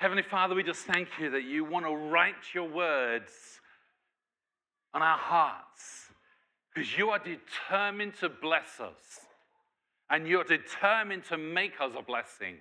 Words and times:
Heavenly 0.00 0.22
Father, 0.22 0.54
we 0.54 0.62
just 0.62 0.86
thank 0.86 1.08
you 1.20 1.28
that 1.28 1.44
you 1.44 1.62
want 1.62 1.84
to 1.84 1.94
write 1.94 2.54
your 2.54 2.66
words 2.66 3.32
on 4.94 5.02
our 5.02 5.18
hearts 5.18 6.06
because 6.74 6.96
you 6.96 7.10
are 7.10 7.18
determined 7.18 8.14
to 8.20 8.30
bless 8.30 8.80
us 8.80 8.96
and 10.08 10.26
you're 10.26 10.42
determined 10.42 11.24
to 11.24 11.36
make 11.36 11.82
us 11.82 11.92
a 11.98 12.02
blessing. 12.02 12.56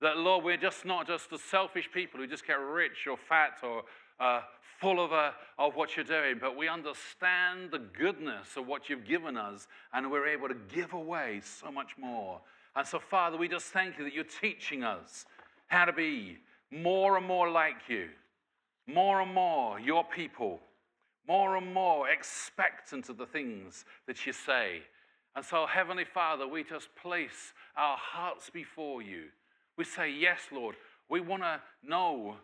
That, 0.00 0.16
Lord, 0.16 0.42
we're 0.42 0.56
just 0.56 0.86
not 0.86 1.06
just 1.06 1.28
the 1.28 1.36
selfish 1.36 1.90
people 1.92 2.18
who 2.18 2.26
just 2.26 2.46
get 2.46 2.54
rich 2.54 3.06
or 3.10 3.18
fat 3.18 3.58
or 3.62 3.82
uh, 4.18 4.40
full 4.80 5.04
of, 5.04 5.12
uh, 5.12 5.32
of 5.58 5.76
what 5.76 5.96
you're 5.96 6.06
doing, 6.06 6.36
but 6.40 6.56
we 6.56 6.66
understand 6.66 7.72
the 7.72 7.78
goodness 7.78 8.56
of 8.56 8.66
what 8.66 8.88
you've 8.88 9.04
given 9.04 9.36
us 9.36 9.68
and 9.92 10.10
we're 10.10 10.28
able 10.28 10.48
to 10.48 10.56
give 10.74 10.94
away 10.94 11.42
so 11.44 11.70
much 11.70 11.98
more. 11.98 12.40
And 12.74 12.86
so, 12.86 13.00
Father, 13.00 13.36
we 13.36 13.48
just 13.48 13.66
thank 13.66 13.98
you 13.98 14.04
that 14.04 14.14
you're 14.14 14.24
teaching 14.24 14.82
us 14.82 15.26
how 15.66 15.84
to 15.84 15.92
be 15.92 16.38
more 16.74 17.16
and 17.16 17.26
more 17.26 17.50
like 17.50 17.88
you, 17.88 18.08
more 18.86 19.20
and 19.20 19.32
more 19.32 19.78
your 19.78 20.04
people, 20.04 20.60
more 21.26 21.56
and 21.56 21.72
more 21.72 22.08
expectant 22.08 23.08
of 23.08 23.16
the 23.16 23.26
things 23.26 23.84
that 24.06 24.26
you 24.26 24.32
say. 24.32 24.82
And 25.36 25.44
so, 25.44 25.66
Heavenly 25.66 26.04
Father, 26.04 26.46
we 26.46 26.64
just 26.64 26.88
place 27.00 27.52
our 27.76 27.96
hearts 27.96 28.50
before 28.50 29.02
you. 29.02 29.24
We 29.76 29.84
say, 29.84 30.10
Yes, 30.10 30.40
Lord, 30.52 30.76
we 31.08 31.20
want 31.20 31.42
to 31.42 31.60
know 31.82 32.36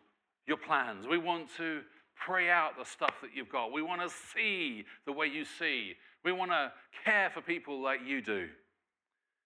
your 0.46 0.56
plans. 0.56 1.06
We 1.06 1.18
want 1.18 1.48
to 1.56 1.82
pray 2.14 2.50
out 2.50 2.76
the 2.78 2.84
stuff 2.84 3.14
that 3.22 3.30
you've 3.34 3.48
got. 3.48 3.72
We 3.72 3.82
want 3.82 4.02
to 4.02 4.14
see 4.34 4.84
the 5.06 5.12
way 5.12 5.26
you 5.26 5.44
see. 5.44 5.94
We 6.24 6.32
want 6.32 6.50
to 6.50 6.72
care 7.04 7.30
for 7.30 7.40
people 7.40 7.82
like 7.82 8.00
you 8.06 8.20
do. 8.20 8.48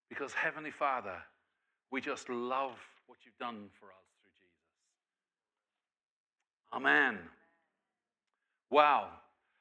Because, 0.09 0.33
Heavenly 0.33 0.71
Father, 0.71 1.17
we 1.91 2.01
just 2.01 2.29
love 2.29 2.77
what 3.07 3.19
you've 3.25 3.39
done 3.39 3.69
for 3.79 3.87
us. 3.87 4.04
Amen. 6.75 7.21
Wow. 8.69 9.11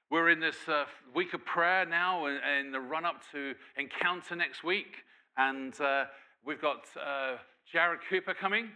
We're 0.09 0.31
in 0.31 0.39
this 0.39 0.55
uh, 0.67 0.85
week 1.13 1.35
of 1.35 1.45
prayer 1.45 1.85
now 1.85 2.25
in 2.25 2.71
the 2.71 2.79
run 2.79 3.05
up 3.05 3.21
to 3.33 3.53
Encounter 3.77 4.35
next 4.35 4.63
week. 4.63 4.95
And 5.37 5.79
uh, 5.79 6.05
we've 6.43 6.59
got 6.59 6.85
uh, 6.99 7.35
Jared 7.71 7.99
Cooper 8.09 8.33
coming, 8.33 8.69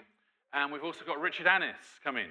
and 0.53 0.71
we've 0.71 0.83
also 0.83 1.03
got 1.03 1.19
Richard 1.19 1.47
Annis 1.47 1.77
coming, 2.03 2.27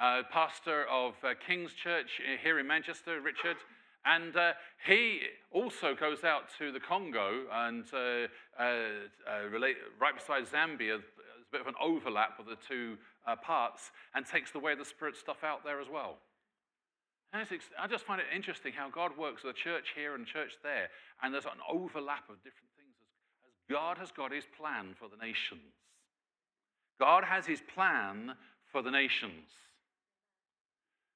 uh, 0.00 0.22
pastor 0.32 0.86
of 0.90 1.14
uh, 1.22 1.34
King's 1.46 1.72
Church 1.72 2.20
here 2.42 2.58
in 2.58 2.66
Manchester, 2.66 3.20
Richard. 3.20 3.58
And 4.04 4.36
uh, 4.36 4.54
he 4.84 5.20
also 5.52 5.94
goes 5.94 6.24
out 6.24 6.46
to 6.58 6.72
the 6.72 6.80
Congo 6.80 7.44
and 7.52 7.84
relate, 9.52 9.76
right 10.00 10.16
beside 10.16 10.46
Zambia. 10.46 10.98
There's 10.98 11.46
a 11.46 11.52
bit 11.52 11.60
of 11.60 11.68
an 11.68 11.74
overlap 11.80 12.40
of 12.40 12.46
the 12.46 12.56
two 12.66 12.96
uh, 13.26 13.36
parts 13.36 13.90
and 14.14 14.26
takes 14.26 14.50
the 14.50 14.58
way 14.58 14.72
of 14.72 14.78
the 14.78 14.84
Spirit 14.84 15.16
stuff 15.16 15.44
out 15.44 15.64
there 15.64 15.80
as 15.80 15.88
well. 15.92 16.18
And 17.32 17.46
I 17.80 17.86
just 17.86 18.04
find 18.04 18.20
it 18.20 18.26
interesting 18.34 18.72
how 18.74 18.90
God 18.90 19.16
works 19.16 19.42
with 19.42 19.56
a 19.56 19.58
church 19.58 19.92
here 19.96 20.14
and 20.14 20.26
church 20.26 20.52
there, 20.62 20.88
and 21.22 21.32
there's 21.32 21.46
an 21.46 21.62
overlap 21.70 22.28
of 22.28 22.36
different 22.44 22.68
things 22.76 22.92
as, 23.00 23.08
God 23.70 23.96
has 23.96 24.10
got 24.10 24.32
his 24.32 24.44
plan 24.58 24.94
for 24.98 25.08
the 25.08 25.16
nations. 25.16 25.72
God 27.00 27.24
has 27.24 27.46
his 27.46 27.62
plan 27.74 28.34
for 28.70 28.82
the 28.82 28.90
nations. 28.90 29.48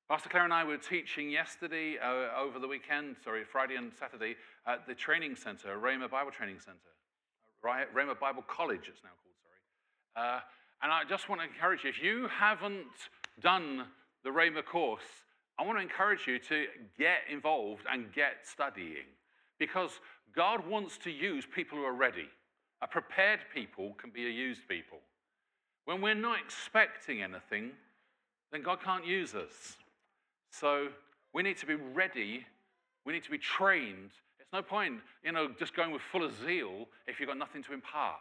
Pastor 0.08 0.28
Claire 0.28 0.44
and 0.44 0.54
I 0.54 0.64
were 0.64 0.78
teaching 0.78 1.30
yesterday, 1.30 1.98
uh, 1.98 2.40
over 2.40 2.60
the 2.60 2.68
weekend, 2.68 3.16
sorry, 3.22 3.44
Friday 3.44 3.74
and 3.74 3.92
Saturday, 3.98 4.36
at 4.66 4.86
the 4.86 4.94
training 4.94 5.36
center, 5.36 5.76
Rhema 5.76 6.08
Bible 6.08 6.30
Training 6.30 6.60
Center. 6.60 6.78
Rhema 7.62 8.18
Bible 8.18 8.44
College, 8.46 8.88
it's 8.88 9.02
now 9.02 9.10
called, 9.10 9.34
sorry. 9.42 10.36
Uh, 10.36 10.40
and 10.82 10.92
I 10.92 11.02
just 11.08 11.28
want 11.28 11.40
to 11.40 11.46
encourage 11.46 11.84
you, 11.84 11.90
if 11.90 12.02
you 12.02 12.28
haven't 12.28 12.86
done 13.40 13.84
the 14.24 14.30
Rhema 14.30 14.64
course, 14.64 15.02
I 15.58 15.64
want 15.64 15.78
to 15.78 15.82
encourage 15.82 16.26
you 16.26 16.38
to 16.38 16.66
get 16.98 17.20
involved 17.30 17.84
and 17.90 18.12
get 18.12 18.44
studying 18.44 19.06
because 19.58 20.00
God 20.34 20.66
wants 20.66 20.98
to 20.98 21.10
use 21.10 21.46
people 21.46 21.78
who 21.78 21.84
are 21.84 21.94
ready. 21.94 22.28
A 22.82 22.86
prepared 22.86 23.40
people 23.54 23.94
can 23.98 24.10
be 24.10 24.26
a 24.26 24.30
used 24.30 24.68
people. 24.68 24.98
When 25.86 26.02
we're 26.02 26.14
not 26.14 26.38
expecting 26.44 27.22
anything, 27.22 27.70
then 28.52 28.62
God 28.62 28.82
can't 28.82 29.06
use 29.06 29.34
us. 29.34 29.78
So 30.50 30.88
we 31.32 31.42
need 31.42 31.56
to 31.58 31.66
be 31.66 31.74
ready. 31.74 32.44
We 33.06 33.12
need 33.14 33.24
to 33.24 33.30
be 33.30 33.38
trained. 33.38 34.10
It's 34.38 34.52
no 34.52 34.62
point, 34.62 35.00
you 35.24 35.32
know, 35.32 35.48
just 35.58 35.74
going 35.74 35.90
with 35.90 36.02
full 36.12 36.24
of 36.24 36.34
zeal 36.44 36.86
if 37.06 37.18
you've 37.18 37.28
got 37.28 37.38
nothing 37.38 37.62
to 37.64 37.72
impart. 37.72 38.20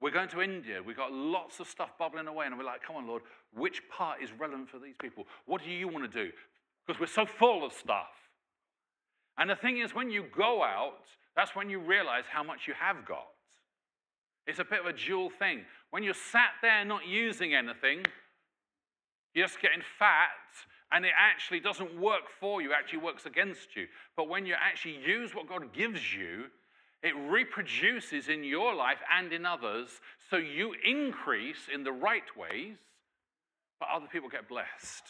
We're 0.00 0.10
going 0.10 0.28
to 0.30 0.40
India. 0.40 0.80
We've 0.84 0.96
got 0.96 1.12
lots 1.12 1.60
of 1.60 1.68
stuff 1.68 1.90
bubbling 1.98 2.26
away, 2.26 2.46
and 2.46 2.56
we're 2.56 2.64
like, 2.64 2.82
come 2.82 2.96
on, 2.96 3.06
Lord, 3.06 3.22
which 3.54 3.82
part 3.90 4.22
is 4.22 4.30
relevant 4.32 4.70
for 4.70 4.78
these 4.78 4.94
people? 5.00 5.26
What 5.46 5.62
do 5.62 5.70
you 5.70 5.88
want 5.88 6.10
to 6.10 6.24
do? 6.24 6.32
Because 6.86 6.98
we're 6.98 7.06
so 7.06 7.26
full 7.26 7.64
of 7.64 7.72
stuff. 7.72 8.08
And 9.36 9.50
the 9.50 9.56
thing 9.56 9.78
is, 9.78 9.94
when 9.94 10.10
you 10.10 10.24
go 10.36 10.62
out, 10.62 11.04
that's 11.36 11.54
when 11.54 11.70
you 11.70 11.80
realize 11.80 12.24
how 12.30 12.42
much 12.42 12.66
you 12.66 12.74
have 12.78 13.06
got. 13.06 13.26
It's 14.46 14.58
a 14.58 14.64
bit 14.64 14.80
of 14.80 14.86
a 14.86 14.92
dual 14.92 15.30
thing. 15.30 15.64
When 15.90 16.02
you're 16.02 16.14
sat 16.14 16.50
there 16.62 16.84
not 16.84 17.06
using 17.06 17.54
anything, 17.54 18.04
you're 19.34 19.46
just 19.46 19.60
getting 19.60 19.82
fat 19.98 20.28
and 20.92 21.04
it 21.04 21.12
actually 21.16 21.60
doesn't 21.60 22.00
work 22.00 22.24
for 22.40 22.60
you, 22.60 22.72
actually 22.72 22.98
works 22.98 23.26
against 23.26 23.76
you. 23.76 23.86
But 24.16 24.28
when 24.28 24.44
you 24.44 24.54
actually 24.60 24.98
use 25.06 25.34
what 25.34 25.48
God 25.48 25.72
gives 25.72 26.12
you, 26.12 26.46
it 27.02 27.14
reproduces 27.16 28.28
in 28.28 28.44
your 28.44 28.74
life 28.74 28.98
and 29.18 29.32
in 29.32 29.46
others, 29.46 29.88
so 30.28 30.36
you 30.36 30.74
increase 30.84 31.68
in 31.72 31.82
the 31.82 31.92
right 31.92 32.36
ways, 32.36 32.76
but 33.78 33.88
other 33.94 34.06
people 34.12 34.28
get 34.28 34.48
blessed. 34.48 35.04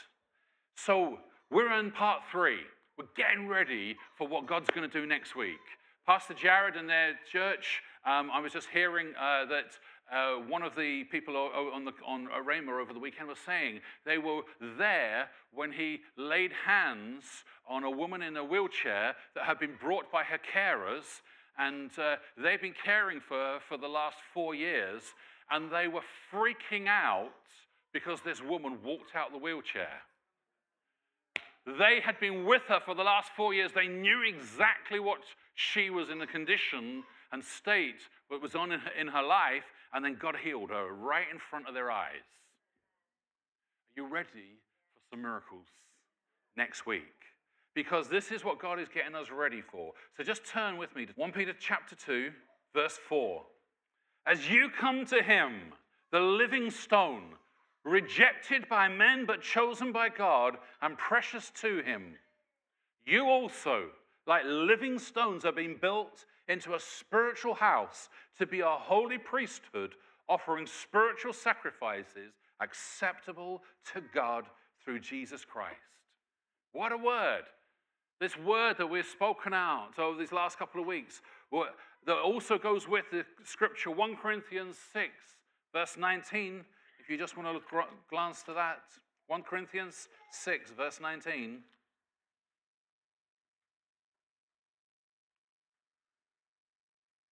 So 0.76 1.18
we're 1.50 1.72
in 1.78 1.90
part 1.90 2.22
three. 2.30 2.60
We're 2.96 3.06
getting 3.16 3.48
ready 3.48 3.96
for 4.16 4.28
what 4.28 4.46
God's 4.46 4.70
going 4.70 4.88
to 4.88 5.00
do 5.00 5.06
next 5.06 5.34
week. 5.34 5.58
Pastor 6.06 6.34
Jared 6.34 6.76
and 6.76 6.88
their 6.88 7.14
church, 7.30 7.82
um, 8.06 8.30
I 8.32 8.40
was 8.40 8.52
just 8.52 8.68
hearing 8.72 9.08
uh, 9.20 9.46
that 9.46 9.78
uh, 10.12 10.40
one 10.48 10.62
of 10.62 10.74
the 10.74 11.04
people 11.04 11.36
on, 11.36 11.84
the, 11.84 11.92
on 12.06 12.28
Rhema 12.44 12.80
over 12.80 12.92
the 12.92 12.98
weekend 12.98 13.28
was 13.28 13.38
saying 13.44 13.80
they 14.04 14.18
were 14.18 14.42
there 14.78 15.28
when 15.52 15.72
he 15.72 16.00
laid 16.16 16.52
hands 16.66 17.24
on 17.68 17.84
a 17.84 17.90
woman 17.90 18.22
in 18.22 18.36
a 18.36 18.44
wheelchair 18.44 19.14
that 19.34 19.44
had 19.44 19.58
been 19.58 19.76
brought 19.80 20.10
by 20.10 20.24
her 20.24 20.38
carers, 20.38 21.20
and 21.58 21.90
uh, 21.98 22.16
they've 22.36 22.60
been 22.60 22.74
caring 22.84 23.20
for 23.20 23.36
her 23.36 23.58
for 23.68 23.76
the 23.76 23.88
last 23.88 24.16
four 24.32 24.54
years, 24.54 25.02
and 25.50 25.70
they 25.70 25.88
were 25.88 26.02
freaking 26.32 26.86
out 26.86 27.30
because 27.92 28.20
this 28.20 28.42
woman 28.42 28.78
walked 28.84 29.14
out 29.14 29.32
the 29.32 29.38
wheelchair. 29.38 30.02
They 31.66 32.00
had 32.04 32.18
been 32.18 32.46
with 32.46 32.62
her 32.68 32.80
for 32.84 32.94
the 32.94 33.02
last 33.02 33.30
four 33.36 33.52
years. 33.52 33.72
They 33.74 33.88
knew 33.88 34.22
exactly 34.26 34.98
what 34.98 35.20
she 35.54 35.90
was 35.90 36.08
in 36.08 36.18
the 36.18 36.26
condition 36.26 37.04
and 37.32 37.44
state 37.44 38.00
that 38.30 38.40
was 38.40 38.54
on 38.54 38.72
in 38.72 39.08
her 39.08 39.22
life, 39.22 39.64
and 39.92 40.04
then 40.04 40.16
God 40.20 40.36
healed 40.42 40.70
her 40.70 40.92
right 40.92 41.26
in 41.30 41.38
front 41.38 41.68
of 41.68 41.74
their 41.74 41.90
eyes. 41.90 42.26
Are 43.90 44.02
you 44.02 44.08
ready 44.08 44.58
for 44.94 45.00
some 45.10 45.22
miracles 45.22 45.66
next 46.56 46.86
week? 46.86 47.19
Because 47.74 48.08
this 48.08 48.30
is 48.32 48.44
what 48.44 48.58
God 48.58 48.80
is 48.80 48.88
getting 48.88 49.14
us 49.14 49.30
ready 49.30 49.60
for. 49.60 49.92
So 50.16 50.24
just 50.24 50.44
turn 50.44 50.76
with 50.76 50.94
me 50.96 51.06
to 51.06 51.12
1 51.16 51.32
Peter 51.32 51.54
chapter 51.58 51.94
2, 51.94 52.30
verse 52.74 52.98
4. 53.08 53.42
As 54.26 54.48
you 54.48 54.68
come 54.70 55.06
to 55.06 55.22
him, 55.22 55.72
the 56.10 56.20
living 56.20 56.70
stone, 56.70 57.34
rejected 57.84 58.68
by 58.68 58.88
men 58.88 59.24
but 59.24 59.42
chosen 59.42 59.92
by 59.92 60.08
God 60.08 60.56
and 60.82 60.98
precious 60.98 61.50
to 61.60 61.82
him, 61.82 62.14
you 63.06 63.24
also, 63.24 63.86
like 64.26 64.42
living 64.44 64.98
stones, 64.98 65.44
are 65.44 65.52
being 65.52 65.76
built 65.80 66.26
into 66.48 66.74
a 66.74 66.80
spiritual 66.80 67.54
house 67.54 68.08
to 68.38 68.46
be 68.46 68.60
a 68.60 68.68
holy 68.68 69.18
priesthood, 69.18 69.94
offering 70.28 70.66
spiritual 70.66 71.32
sacrifices 71.32 72.32
acceptable 72.60 73.62
to 73.92 74.02
God 74.14 74.44
through 74.84 75.00
Jesus 75.00 75.44
Christ. 75.44 75.76
What 76.72 76.92
a 76.92 76.96
word! 76.96 77.42
This 78.20 78.36
word 78.36 78.76
that 78.76 78.86
we've 78.86 79.06
spoken 79.06 79.54
out 79.54 79.98
over 79.98 80.18
these 80.18 80.30
last 80.30 80.58
couple 80.58 80.78
of 80.78 80.86
weeks 80.86 81.22
that 82.06 82.18
also 82.18 82.58
goes 82.58 82.86
with 82.86 83.06
the 83.10 83.24
scripture 83.44 83.90
1 83.90 84.16
Corinthians 84.16 84.76
6, 84.92 85.10
verse 85.72 85.96
19. 85.96 86.62
If 86.98 87.08
you 87.08 87.16
just 87.16 87.38
want 87.38 87.48
to 87.48 87.52
look, 87.52 87.64
glance 88.10 88.42
to 88.42 88.52
that, 88.52 88.82
1 89.28 89.42
Corinthians 89.42 90.08
6, 90.32 90.70
verse 90.72 91.00
19. 91.00 91.60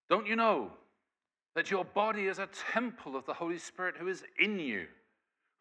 Don't 0.09 0.25
you 0.25 0.35
know 0.35 0.71
that 1.55 1.69
your 1.69 1.85
body 1.85 2.25
is 2.25 2.39
a 2.39 2.49
temple 2.73 3.15
of 3.15 3.27
the 3.27 3.33
Holy 3.33 3.59
Spirit 3.59 3.95
who 3.95 4.07
is 4.07 4.23
in 4.39 4.59
you, 4.59 4.87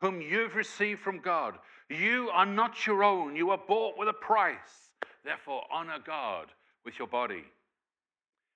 whom 0.01 0.23
you've 0.23 0.55
received 0.55 1.01
from 1.01 1.21
God? 1.21 1.59
You 1.91 2.31
are 2.33 2.47
not 2.47 2.87
your 2.87 3.05
own, 3.05 3.37
you 3.37 3.51
are 3.51 3.61
bought 3.69 3.99
with 3.99 4.09
a 4.09 4.15
price. 4.15 4.88
Therefore, 5.25 5.63
honor 5.73 5.99
God 6.05 6.47
with 6.85 6.99
your 6.99 7.09
body. 7.09 7.45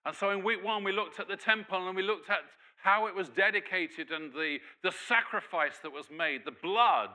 And 0.04 0.14
so 0.16 0.30
in 0.30 0.44
week 0.44 0.64
one, 0.64 0.84
we 0.84 0.92
looked 0.92 1.20
at 1.20 1.28
the 1.28 1.36
temple 1.36 1.86
and 1.86 1.96
we 1.96 2.02
looked 2.02 2.30
at 2.30 2.40
how 2.82 3.06
it 3.06 3.14
was 3.14 3.28
dedicated 3.28 4.10
and 4.10 4.32
the, 4.32 4.58
the 4.82 4.92
sacrifice 5.06 5.78
that 5.82 5.92
was 5.92 6.06
made, 6.10 6.44
the 6.44 6.50
blood 6.50 7.10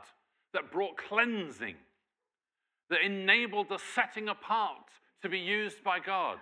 that 0.53 0.71
brought 0.71 0.97
cleansing, 0.97 1.75
that 2.89 3.01
enabled 3.03 3.67
the 3.69 3.79
setting 3.93 4.29
apart 4.29 4.85
to 5.21 5.29
be 5.29 5.39
used 5.39 5.83
by 5.83 5.99
God. 5.99 6.37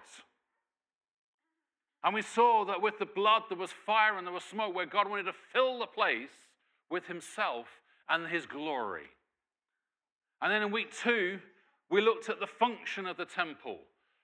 And 2.04 2.14
we 2.14 2.22
saw 2.22 2.66
that 2.66 2.84
with 2.84 3.00
the 3.00 3.08
blood 3.08 3.44
there 3.50 3.58
was 3.58 3.72
fire 3.72 4.18
and 4.18 4.28
there 4.28 4.34
was 4.34 4.44
smoke, 4.44 4.76
where 4.76 4.86
God 4.86 5.10
wanted 5.10 5.24
to 5.24 5.34
fill 5.52 5.80
the 5.80 5.88
place 5.88 6.30
with 6.92 7.08
Himself 7.08 7.66
and 8.08 8.28
His 8.28 8.46
glory. 8.46 9.10
And 10.40 10.52
then 10.52 10.62
in 10.62 10.72
week 10.72 10.96
two, 10.96 11.40
we 11.90 12.02
looked 12.02 12.30
at 12.30 12.40
the 12.40 12.48
function 12.48 13.06
of 13.06 13.18
the 13.18 13.26
temple. 13.26 13.80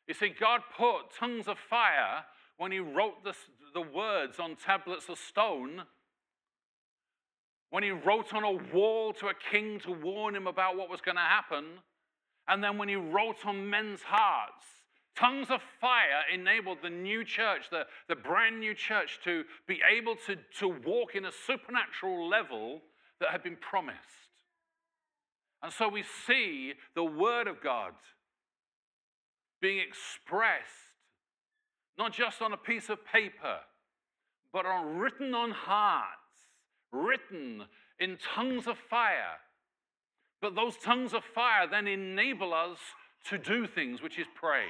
You 0.07 0.13
see, 0.13 0.29
God 0.29 0.61
put 0.77 1.13
tongues 1.17 1.47
of 1.47 1.57
fire 1.57 2.25
when 2.57 2.71
He 2.71 2.79
wrote 2.79 3.23
the, 3.23 3.33
the 3.73 3.81
words 3.81 4.39
on 4.39 4.55
tablets 4.55 5.09
of 5.09 5.17
stone, 5.17 5.83
when 7.69 7.83
He 7.83 7.91
wrote 7.91 8.33
on 8.33 8.43
a 8.43 8.51
wall 8.73 9.13
to 9.13 9.27
a 9.27 9.33
king 9.51 9.79
to 9.81 9.91
warn 9.91 10.35
him 10.35 10.47
about 10.47 10.77
what 10.77 10.89
was 10.89 11.01
going 11.01 11.17
to 11.17 11.21
happen, 11.21 11.65
and 12.47 12.63
then 12.63 12.77
when 12.77 12.89
He 12.89 12.95
wrote 12.95 13.45
on 13.45 13.69
men's 13.69 14.01
hearts 14.01 14.65
Tongues 15.15 15.49
of 15.49 15.61
fire 15.79 16.23
enabled 16.33 16.77
the 16.81 16.89
new 16.89 17.23
church, 17.23 17.69
the, 17.69 17.85
the 18.07 18.15
brand 18.15 18.59
new 18.59 18.73
church, 18.73 19.19
to 19.23 19.43
be 19.67 19.79
able 19.89 20.15
to, 20.27 20.37
to 20.59 20.67
walk 20.67 21.15
in 21.15 21.25
a 21.25 21.31
supernatural 21.31 22.29
level 22.29 22.81
that 23.19 23.29
had 23.29 23.43
been 23.43 23.57
promised. 23.57 23.99
And 25.63 25.71
so 25.71 25.87
we 25.87 26.03
see 26.27 26.73
the 26.95 27.03
Word 27.03 27.47
of 27.47 27.61
God 27.61 27.93
being 29.61 29.79
expressed, 29.79 30.65
not 31.97 32.13
just 32.13 32.41
on 32.41 32.51
a 32.51 32.57
piece 32.57 32.89
of 32.89 33.05
paper, 33.05 33.59
but 34.51 34.65
on 34.65 34.97
written 34.97 35.35
on 35.35 35.51
hearts, 35.51 36.09
written 36.91 37.63
in 37.99 38.17
tongues 38.35 38.67
of 38.67 38.77
fire. 38.89 39.37
But 40.41 40.55
those 40.55 40.75
tongues 40.77 41.13
of 41.13 41.23
fire 41.23 41.67
then 41.69 41.87
enable 41.87 42.53
us 42.53 42.79
to 43.29 43.37
do 43.37 43.67
things, 43.67 44.01
which 44.01 44.17
is 44.17 44.25
pray. 44.33 44.65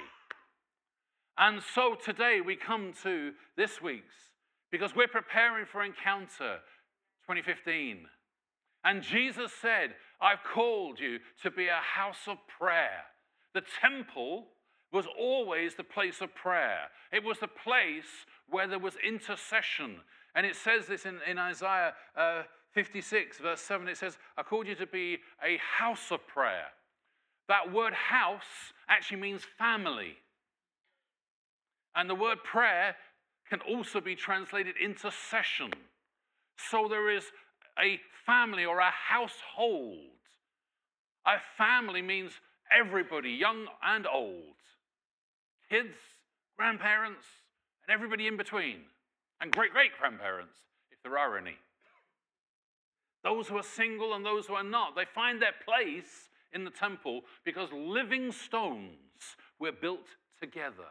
And 1.38 1.62
so 1.74 1.96
today 1.96 2.42
we 2.46 2.58
come 2.58 2.94
to 3.04 3.32
this 3.56 3.82
week's 3.82 4.14
because 4.72 4.96
we're 4.96 5.08
preparing 5.08 5.66
for 5.66 5.84
Encounter 5.84 6.60
2015. 7.28 8.06
And 8.84 9.02
Jesus 9.02 9.52
said, 9.62 9.92
I've 10.22 10.44
called 10.44 11.00
you 11.00 11.20
to 11.44 11.52
be 11.52 11.68
a 11.68 11.82
house 11.82 12.28
of 12.28 12.38
prayer. 12.60 13.04
The 13.54 13.64
temple 13.82 14.46
was 14.94 15.06
always 15.18 15.76
the 15.76 15.84
place 15.84 16.22
of 16.22 16.36
prayer, 16.36 16.90
it 17.12 17.24
was 17.24 17.40
the 17.40 17.48
place 17.48 18.26
where 18.50 18.68
there 18.68 18.80
was 18.80 18.96
intercession. 19.06 19.98
And 20.36 20.46
it 20.46 20.56
says 20.56 20.86
this 20.88 21.06
in, 21.06 21.20
in 21.28 21.38
Isaiah 21.38 21.94
uh, 22.16 22.44
56, 22.74 23.40
verse 23.40 23.62
7 23.62 23.88
it 23.88 23.98
says, 23.98 24.18
I 24.38 24.44
called 24.44 24.68
you 24.68 24.76
to 24.76 24.88
be 24.88 25.18
a 25.44 25.58
house 25.58 26.12
of 26.12 26.26
prayer. 26.28 26.68
That 27.48 27.74
word 27.74 27.94
house 27.94 28.74
actually 28.88 29.20
means 29.20 29.42
family. 29.58 30.16
And 31.96 32.10
the 32.10 32.16
word 32.16 32.44
prayer 32.44 32.96
can 33.50 33.60
also 33.62 34.00
be 34.00 34.16
translated 34.16 34.76
intercession. 34.82 35.72
So 36.70 36.88
there 36.88 37.10
is 37.10 37.26
a 37.80 38.00
family 38.26 38.66
or 38.66 38.80
a 38.80 38.92
household. 38.92 39.98
A 41.26 41.38
family 41.58 42.02
means 42.02 42.32
everybody, 42.72 43.32
young 43.32 43.68
and 43.84 44.08
old, 44.08 44.56
kids, 45.70 45.96
grandparents, 46.58 47.26
and 47.88 47.94
everybody 47.94 48.28
in 48.28 48.38
between, 48.38 48.82
and 49.40 49.52
great 49.52 49.72
great 49.72 49.92
grandparents, 50.00 50.58
if 50.92 51.02
there 51.04 51.18
are 51.18 51.38
any. 51.38 51.58
Those 53.24 53.48
who 53.48 53.58
are 53.58 53.64
single 53.64 54.16
and 54.16 54.26
those 54.26 54.48
who 54.48 54.56
are 54.56 54.64
not, 54.64 54.96
they 54.96 55.06
find 55.06 55.42
their 55.42 55.54
place 55.64 56.30
in 56.54 56.64
the 56.64 56.72
temple 56.72 57.22
because 57.46 57.70
living 57.72 58.32
stones 58.32 59.36
were 59.60 59.72
built 59.72 60.08
together. 60.40 60.90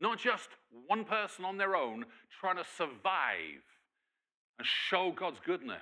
Not 0.00 0.18
just 0.18 0.48
one 0.86 1.04
person 1.04 1.44
on 1.44 1.56
their 1.56 1.74
own 1.74 2.04
trying 2.40 2.56
to 2.56 2.64
survive 2.76 3.64
and 4.58 4.66
show 4.66 5.12
God's 5.12 5.40
goodness, 5.44 5.78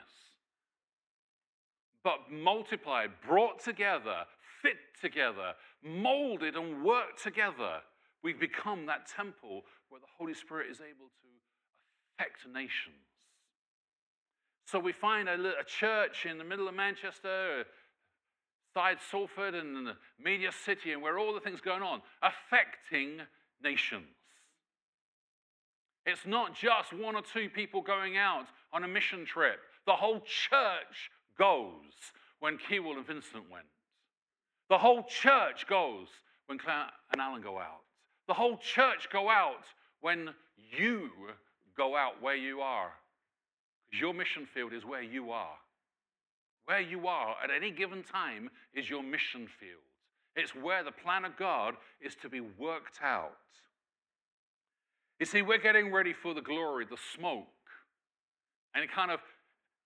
but 2.05 2.31
multiplied, 2.31 3.11
brought 3.27 3.63
together, 3.63 4.25
fit 4.63 4.77
together, 5.01 5.55
molded, 5.83 6.57
and 6.57 6.85
worked 6.85 7.23
together. 7.23 7.79
We 8.23 8.33
become 8.33 8.87
that 8.87 9.07
temple 9.07 9.63
where 9.89 10.01
the 10.01 10.07
Holy 10.19 10.35
Spirit 10.35 10.71
is 10.71 10.81
able 10.81 11.07
to 11.07 11.29
affect 12.19 12.47
nations. 12.53 12.97
So 14.67 14.79
we 14.79 14.93
find 14.93 15.29
a, 15.29 15.35
a 15.35 15.65
church 15.65 16.27
in 16.29 16.39
the 16.39 16.45
middle 16.45 16.69
of 16.69 16.75
Manchester, 16.75 17.65
side 18.75 18.99
Salford, 19.11 19.55
and 19.55 19.87
the 19.87 19.97
media 20.23 20.51
city, 20.53 20.93
and 20.93 21.01
where 21.01 21.19
all 21.19 21.33
the 21.33 21.41
things 21.41 21.61
going 21.61 21.83
on, 21.83 22.03
affecting 22.23 23.21
nations. 23.63 24.07
It's 26.05 26.27
not 26.27 26.55
just 26.55 26.93
one 26.93 27.17
or 27.17 27.23
two 27.23 27.49
people 27.49 27.81
going 27.81 28.17
out 28.17 28.47
on 28.73 28.85
a 28.85 28.89
mission 28.89 29.25
trip. 29.25 29.59
The 29.87 29.93
whole 29.93 30.21
church 30.21 31.11
goes 31.39 31.73
when 32.41 32.59
Kewell 32.59 32.97
and 32.97 33.07
Vincent 33.07 33.51
went. 33.51 33.67
The 34.69 34.79
whole 34.79 35.05
church 35.05 35.67
goes 35.69 36.09
when 36.47 36.59
Claire 36.59 36.91
and 37.13 37.21
Alan 37.21 37.43
go 37.43 37.59
out. 37.59 37.83
The 38.27 38.35
whole 38.35 38.57
church 38.57 39.09
go 39.13 39.31
out 39.31 39.65
when 40.01 40.31
you 40.77 41.11
go 41.77 41.97
out 41.97 42.21
where 42.21 42.37
you 42.37 42.61
are. 42.61 42.91
Because 43.87 44.01
your 44.01 44.15
mission 44.15 44.47
field 44.53 44.73
is 44.73 44.85
where 44.85 45.03
you 45.03 45.31
are. 45.31 45.57
Where 46.65 46.81
you 46.81 47.07
are 47.07 47.37
at 47.43 47.51
any 47.51 47.71
given 47.71 48.03
time 48.03 48.51
is 48.75 48.91
your 48.91 49.03
mission 49.03 49.47
field. 49.61 49.81
It's 50.35 50.55
where 50.55 50.83
the 50.83 50.93
plan 50.93 51.25
of 51.25 51.37
God 51.37 51.77
is 52.01 52.17
to 52.23 52.29
be 52.29 52.41
worked 52.41 52.99
out. 53.03 53.39
You 55.21 55.27
see, 55.27 55.43
we're 55.43 55.59
getting 55.59 55.93
ready 55.93 56.13
for 56.13 56.35
the 56.35 56.43
glory, 56.43 56.85
the 56.85 56.99
smoke, 57.17 57.47
and 58.77 58.91
kind 58.91 59.11
of 59.11 59.21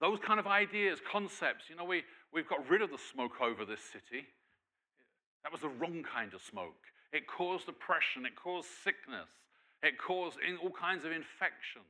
those 0.00 0.18
kind 0.18 0.40
of 0.40 0.46
ideas, 0.46 0.98
concepts. 1.10 1.64
You 1.68 1.76
know, 1.76 1.84
we, 1.84 2.02
we've 2.32 2.48
got 2.48 2.68
rid 2.68 2.82
of 2.82 2.90
the 2.90 2.98
smoke 2.98 3.40
over 3.40 3.64
this 3.64 3.80
city. 3.80 4.26
That 5.44 5.52
was 5.52 5.60
the 5.60 5.68
wrong 5.68 6.02
kind 6.02 6.34
of 6.34 6.42
smoke. 6.42 6.84
It 7.12 7.26
caused 7.26 7.68
oppression, 7.68 8.26
it 8.26 8.36
caused 8.36 8.68
sickness, 8.84 9.28
it 9.82 9.98
caused 9.98 10.38
all 10.62 10.70
kinds 10.70 11.04
of 11.04 11.12
infections. 11.12 11.84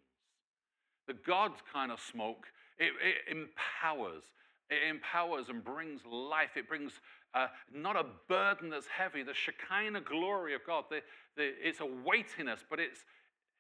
The 1.07 1.15
God 1.27 1.53
kind 1.73 1.91
of 1.91 2.01
smoke, 2.01 2.47
it, 2.79 2.93
it 3.03 3.37
empowers. 3.37 4.23
It 4.71 4.89
empowers 4.89 5.49
and 5.49 5.65
brings 5.65 6.01
life. 6.07 6.51
It 6.57 6.69
brings 6.69 6.93
uh, 7.35 7.49
not 7.75 7.97
a 7.97 8.05
burden 8.29 8.71
that's 8.71 8.87
heavy. 8.87 9.25
The 9.25 9.35
Shekinah 9.35 10.03
glory 10.03 10.55
of 10.55 10.61
God. 10.65 10.85
The, 10.89 11.01
the, 11.37 11.51
it's 11.61 11.81
a 11.81 11.87
weightiness, 11.87 12.61
but 12.71 12.79
it's, 12.79 13.01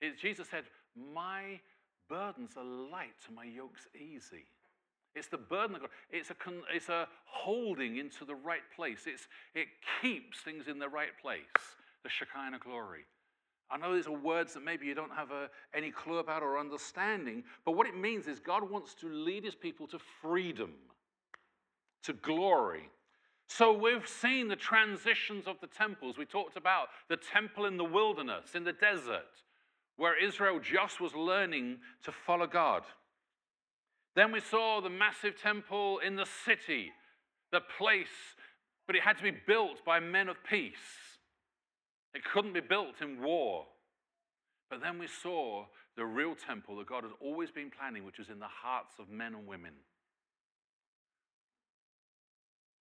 it, 0.00 0.20
Jesus 0.20 0.46
said, 0.48 0.64
My 1.12 1.58
burdens 2.10 2.50
are 2.56 2.64
light 2.64 3.14
my 3.34 3.44
yoke's 3.44 3.86
easy. 3.94 4.44
It's 5.14 5.28
the 5.28 5.38
burden 5.38 5.76
of 5.76 5.82
God. 5.82 5.90
It's 6.10 6.30
a, 6.30 6.34
it's 6.74 6.88
a 6.88 7.08
holding 7.24 7.96
into 7.96 8.24
the 8.24 8.34
right 8.34 8.62
place. 8.76 9.04
It's, 9.06 9.26
it 9.54 9.68
keeps 10.02 10.40
things 10.40 10.68
in 10.68 10.78
the 10.78 10.88
right 10.88 11.16
place, 11.20 11.42
the 12.02 12.10
Shekinah 12.10 12.58
glory. 12.58 13.04
I 13.70 13.76
know 13.76 13.94
these 13.94 14.08
are 14.08 14.12
words 14.12 14.54
that 14.54 14.64
maybe 14.64 14.86
you 14.86 14.94
don't 14.94 15.14
have 15.14 15.30
a, 15.30 15.48
any 15.74 15.90
clue 15.90 16.18
about 16.18 16.42
or 16.42 16.58
understanding, 16.58 17.44
but 17.64 17.72
what 17.72 17.86
it 17.86 17.96
means 17.96 18.26
is 18.26 18.40
God 18.40 18.68
wants 18.68 18.94
to 18.94 19.08
lead 19.08 19.44
his 19.44 19.54
people 19.54 19.86
to 19.88 19.98
freedom, 20.20 20.72
to 22.02 22.12
glory. 22.12 22.90
So 23.48 23.72
we've 23.72 24.08
seen 24.08 24.48
the 24.48 24.56
transitions 24.56 25.46
of 25.46 25.60
the 25.60 25.66
temples. 25.68 26.18
We 26.18 26.24
talked 26.24 26.56
about 26.56 26.88
the 27.08 27.16
temple 27.16 27.66
in 27.66 27.76
the 27.76 27.84
wilderness, 27.84 28.54
in 28.54 28.64
the 28.64 28.72
desert 28.72 29.26
where 30.00 30.16
Israel 30.16 30.58
just 30.58 30.98
was 30.98 31.14
learning 31.14 31.76
to 32.02 32.10
follow 32.10 32.46
God. 32.46 32.84
Then 34.16 34.32
we 34.32 34.40
saw 34.40 34.80
the 34.80 34.88
massive 34.88 35.38
temple 35.38 35.98
in 35.98 36.16
the 36.16 36.24
city, 36.46 36.90
the 37.52 37.60
place, 37.76 38.08
but 38.86 38.96
it 38.96 39.02
had 39.02 39.18
to 39.18 39.22
be 39.22 39.36
built 39.46 39.84
by 39.84 40.00
men 40.00 40.30
of 40.30 40.36
peace. 40.42 40.72
It 42.14 42.24
couldn't 42.24 42.54
be 42.54 42.60
built 42.60 43.02
in 43.02 43.20
war. 43.20 43.66
But 44.70 44.80
then 44.80 44.98
we 44.98 45.06
saw 45.06 45.66
the 45.98 46.06
real 46.06 46.34
temple 46.34 46.76
that 46.76 46.86
God 46.86 47.04
has 47.04 47.12
always 47.20 47.50
been 47.50 47.70
planning, 47.70 48.06
which 48.06 48.18
is 48.18 48.30
in 48.30 48.38
the 48.38 48.46
hearts 48.46 48.94
of 48.98 49.10
men 49.10 49.34
and 49.34 49.46
women. 49.46 49.74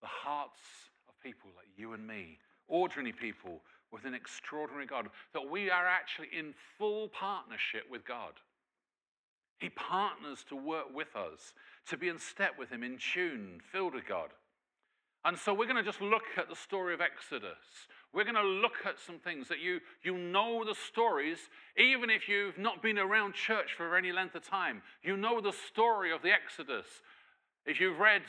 The 0.02 0.08
hearts 0.08 0.62
of 1.10 1.16
people 1.22 1.50
like 1.58 1.68
you 1.76 1.92
and 1.92 2.08
me, 2.08 2.38
ordinary 2.70 3.12
people 3.12 3.60
with 3.92 4.06
an 4.06 4.14
extraordinary 4.14 4.86
God, 4.86 5.08
that 5.34 5.50
we 5.50 5.70
are 5.70 5.88
actually 5.88 6.28
in 6.38 6.54
full 6.78 7.10
partnership 7.10 7.84
with 7.90 8.06
God. 8.06 8.34
He 9.60 9.70
partners 9.70 10.46
to 10.50 10.56
work 10.56 10.94
with 10.94 11.16
us, 11.16 11.54
to 11.88 11.98
be 11.98 12.08
in 12.08 12.18
step 12.18 12.52
with 12.58 12.70
Him, 12.70 12.84
in 12.84 12.98
tune, 12.98 13.60
filled 13.72 13.94
with 13.94 14.08
God. 14.08 14.30
And 15.26 15.38
so 15.38 15.54
we're 15.54 15.66
going 15.66 15.76
to 15.76 15.84
just 15.84 16.02
look 16.02 16.24
at 16.38 16.48
the 16.48 16.56
story 16.56 16.94
of 16.94 17.02
Exodus. 17.02 17.58
We're 18.14 18.24
going 18.24 18.36
to 18.36 18.42
look 18.42 18.86
at 18.86 18.98
some 18.98 19.20
things 19.20 19.50
that 19.50 19.60
you, 19.60 19.80
you 20.02 20.18
know 20.18 20.64
the 20.64 20.76
stories, 20.76 21.38
even 21.78 22.10
if 22.10 22.30
you've 22.30 22.58
not 22.58 22.82
been 22.82 22.98
around 22.98 23.34
church 23.34 23.74
for 23.76 23.98
any 23.98 24.14
length 24.14 24.36
of 24.36 24.48
time. 24.48 24.82
You 25.04 25.18
know 25.18 25.42
the 25.42 25.52
story 25.52 26.12
of 26.14 26.22
the 26.22 26.32
Exodus. 26.32 26.86
If 27.66 27.82
you've 27.82 28.00
read 28.00 28.22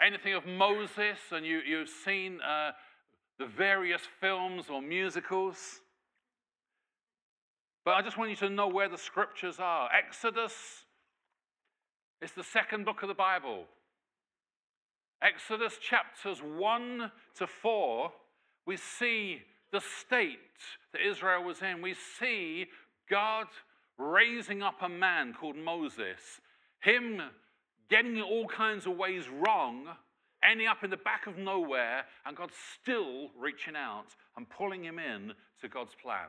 anything 0.00 0.34
of 0.34 0.46
Moses 0.46 1.18
and 1.32 1.44
you, 1.44 1.60
you've 1.66 1.88
seen 1.88 2.40
uh, 2.42 2.72
the 3.38 3.46
various 3.46 4.02
films 4.20 4.64
or 4.68 4.82
musicals, 4.82 5.80
but 7.84 7.94
I 7.94 8.02
just 8.02 8.18
want 8.18 8.30
you 8.30 8.36
to 8.36 8.50
know 8.50 8.68
where 8.68 8.88
the 8.88 8.98
scriptures 8.98 9.56
are. 9.58 9.88
Exodus 9.96 10.52
is 12.20 12.32
the 12.32 12.44
second 12.44 12.84
book 12.84 13.02
of 13.02 13.08
the 13.08 13.14
Bible. 13.14 13.64
Exodus 15.22 15.78
chapters 15.78 16.40
1 16.40 17.10
to 17.36 17.46
4, 17.46 18.12
we 18.66 18.76
see 18.76 19.40
the 19.72 19.80
state 19.80 20.38
that 20.92 21.00
Israel 21.00 21.44
was 21.44 21.62
in. 21.62 21.80
We 21.80 21.94
see 22.18 22.66
God 23.08 23.46
raising 23.96 24.62
up 24.62 24.82
a 24.82 24.88
man 24.88 25.32
called 25.32 25.56
Moses, 25.56 26.20
him 26.80 27.22
getting 27.90 28.16
in 28.16 28.22
all 28.22 28.46
kinds 28.46 28.86
of 28.86 28.96
ways 28.96 29.24
wrong, 29.28 29.86
ending 30.42 30.66
up 30.66 30.84
in 30.84 30.90
the 30.90 30.96
back 30.96 31.26
of 31.26 31.36
nowhere, 31.36 32.04
and 32.26 32.36
God 32.36 32.50
still 32.80 33.30
reaching 33.38 33.76
out 33.76 34.06
and 34.36 34.48
pulling 34.48 34.84
him 34.84 34.98
in 34.98 35.32
to 35.60 35.68
God's 35.68 35.94
plan. 36.00 36.28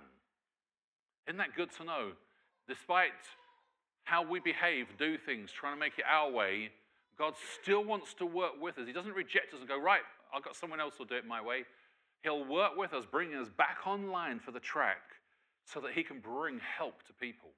Isn't 1.28 1.38
that 1.38 1.56
good 1.56 1.72
to 1.78 1.84
know? 1.84 2.12
Despite 2.68 3.12
how 4.04 4.24
we 4.24 4.40
behave, 4.40 4.88
do 4.98 5.18
things, 5.18 5.52
trying 5.52 5.76
to 5.76 5.80
make 5.80 5.98
it 5.98 6.06
our 6.10 6.32
way, 6.32 6.72
God 7.18 7.34
still 7.62 7.84
wants 7.84 8.14
to 8.16 8.26
work 8.26 8.54
with 8.60 8.78
us. 8.78 8.88
He 8.88 8.94
doesn't 8.94 9.14
reject 9.14 9.54
us 9.54 9.60
and 9.60 9.68
go, 9.70 9.80
right, 9.80 10.02
I've 10.34 10.44
got 10.44 10.56
someone 10.56 10.80
else 10.80 10.96
who'll 10.98 11.06
do 11.06 11.16
it 11.16 11.28
my 11.28 11.42
way. 11.42 11.64
He'll 12.24 12.46
work 12.46 12.72
with 12.76 12.94
us, 12.94 13.06
bringing 13.10 13.38
us 13.38 13.50
back 13.50 13.86
online 13.86 14.40
for 14.40 14.52
the 14.52 14.60
track 14.60 15.02
so 15.66 15.80
that 15.82 15.94
he 15.94 16.04
can 16.04 16.20
bring 16.20 16.60
help 16.78 17.04
to 17.08 17.14
people. 17.14 17.50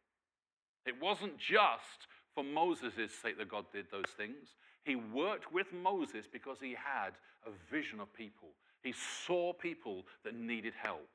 It 0.86 0.96
wasn't 1.02 1.38
just 1.38 2.08
for 2.34 2.44
Moses' 2.44 3.12
sake 3.22 3.38
that 3.38 3.50
God 3.50 3.66
did 3.72 3.86
those 3.92 4.12
things. 4.18 4.56
He 4.84 4.96
worked 4.96 5.54
with 5.54 5.68
Moses 5.74 6.26
because 6.32 6.58
he 6.60 6.72
had 6.72 7.12
a 7.46 7.52
vision 7.72 8.00
of 8.00 8.14
people. 8.14 8.50
He 8.84 8.94
saw 9.26 9.54
people 9.54 10.04
that 10.24 10.36
needed 10.36 10.74
help. 10.82 11.10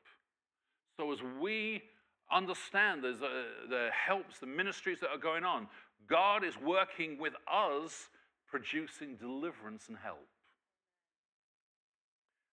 So 0.98 1.12
as 1.12 1.18
we 1.40 1.82
understand 2.30 3.02
there's 3.02 3.22
a, 3.22 3.44
the 3.68 3.88
helps, 3.92 4.38
the 4.38 4.46
ministries 4.46 5.00
that 5.00 5.10
are 5.10 5.18
going 5.18 5.44
on, 5.44 5.66
God 6.08 6.44
is 6.44 6.54
working 6.60 7.18
with 7.18 7.34
us 7.52 8.08
producing 8.48 9.16
deliverance 9.16 9.88
and 9.88 9.96
help. 9.98 10.26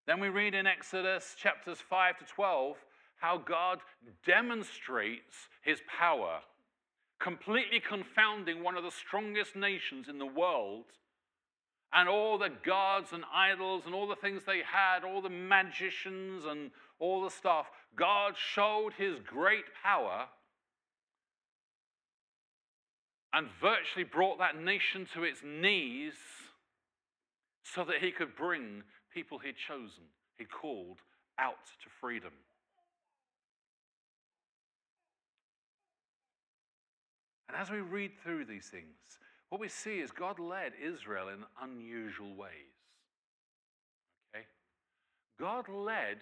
Then 0.06 0.20
we 0.20 0.30
read 0.30 0.54
in 0.54 0.68
Exodus 0.68 1.36
chapters 1.38 1.78
5 1.80 2.18
to 2.20 2.26
12 2.26 2.76
how 3.18 3.38
God 3.38 3.80
demonstrates 4.26 5.48
his 5.62 5.80
power, 5.88 6.40
completely 7.20 7.80
confounding 7.80 8.64
one 8.64 8.76
of 8.76 8.84
the 8.84 8.92
strongest 8.92 9.56
nations 9.56 10.10
in 10.10 10.18
the 10.18 10.26
world 10.26 10.86
and 11.96 12.10
all 12.10 12.38
the 12.38 12.50
gods 12.66 13.14
and 13.14 13.24
idols 13.34 13.84
and 13.86 13.94
all 13.94 14.08
the 14.08 14.16
things 14.16 14.44
they 14.46 14.62
had, 14.64 15.04
all 15.04 15.22
the 15.22 15.30
magicians 15.30 16.46
and 16.46 16.72
all 17.00 17.24
the 17.24 17.30
stuff. 17.30 17.68
God 17.96 18.34
showed 18.36 18.94
his 18.98 19.20
great 19.26 19.66
power 19.84 20.26
and 23.34 23.48
virtually 23.62 24.06
brought 24.06 24.40
that 24.40 24.60
nation 24.60 25.08
to 25.14 25.24
its 25.24 25.42
knees 25.44 26.14
so 27.64 27.84
that 27.84 27.98
he 28.02 28.12
could 28.12 28.36
bring 28.36 28.84
people 29.14 29.40
he'd 29.40 29.56
chosen, 29.56 30.04
he'd 30.38 30.52
called 30.52 31.00
out 31.40 31.66
to 31.84 31.90
freedom. 32.02 32.34
And 37.50 37.58
as 37.62 37.70
we 37.70 37.80
read 37.80 38.12
through 38.24 38.46
these 38.46 38.68
things, 38.68 39.20
what 39.54 39.62
we 39.62 39.70
see 39.70 40.00
is 40.00 40.10
God 40.10 40.40
led 40.40 40.74
Israel 40.84 41.28
in 41.30 41.46
unusual 41.62 42.34
ways. 42.36 42.74
Okay? 44.36 44.46
God 45.40 45.70
led 45.70 46.18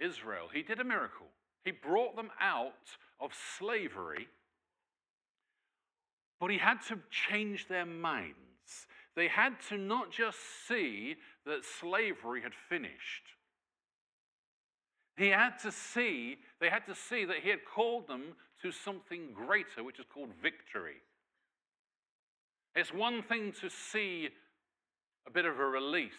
Israel. 0.00 0.48
He 0.52 0.62
did 0.62 0.80
a 0.80 0.84
miracle. 0.84 1.26
He 1.64 1.70
brought 1.70 2.16
them 2.16 2.30
out 2.40 2.72
of 3.20 3.30
slavery 3.58 4.26
but 6.40 6.50
he 6.50 6.58
had 6.58 6.80
to 6.88 6.98
change 7.10 7.66
their 7.68 7.86
minds. 7.86 8.86
They 9.16 9.28
had 9.28 9.60
to 9.68 9.76
not 9.76 10.10
just 10.10 10.38
see 10.68 11.16
that 11.46 11.64
slavery 11.64 12.42
had 12.42 12.54
finished. 12.68 13.24
He 15.16 15.28
had 15.28 15.58
to 15.62 15.72
see, 15.72 16.38
they 16.60 16.68
had 16.68 16.86
to 16.86 16.94
see 16.94 17.24
that 17.24 17.38
he 17.42 17.48
had 17.48 17.64
called 17.64 18.06
them 18.06 18.36
to 18.62 18.70
something 18.70 19.32
greater, 19.32 19.82
which 19.82 19.98
is 19.98 20.06
called 20.12 20.30
victory. 20.40 21.02
It's 22.74 22.92
one 22.92 23.22
thing 23.22 23.52
to 23.60 23.68
see 23.70 24.28
a 25.26 25.30
bit 25.30 25.44
of 25.44 25.58
a 25.58 25.64
release, 25.64 26.12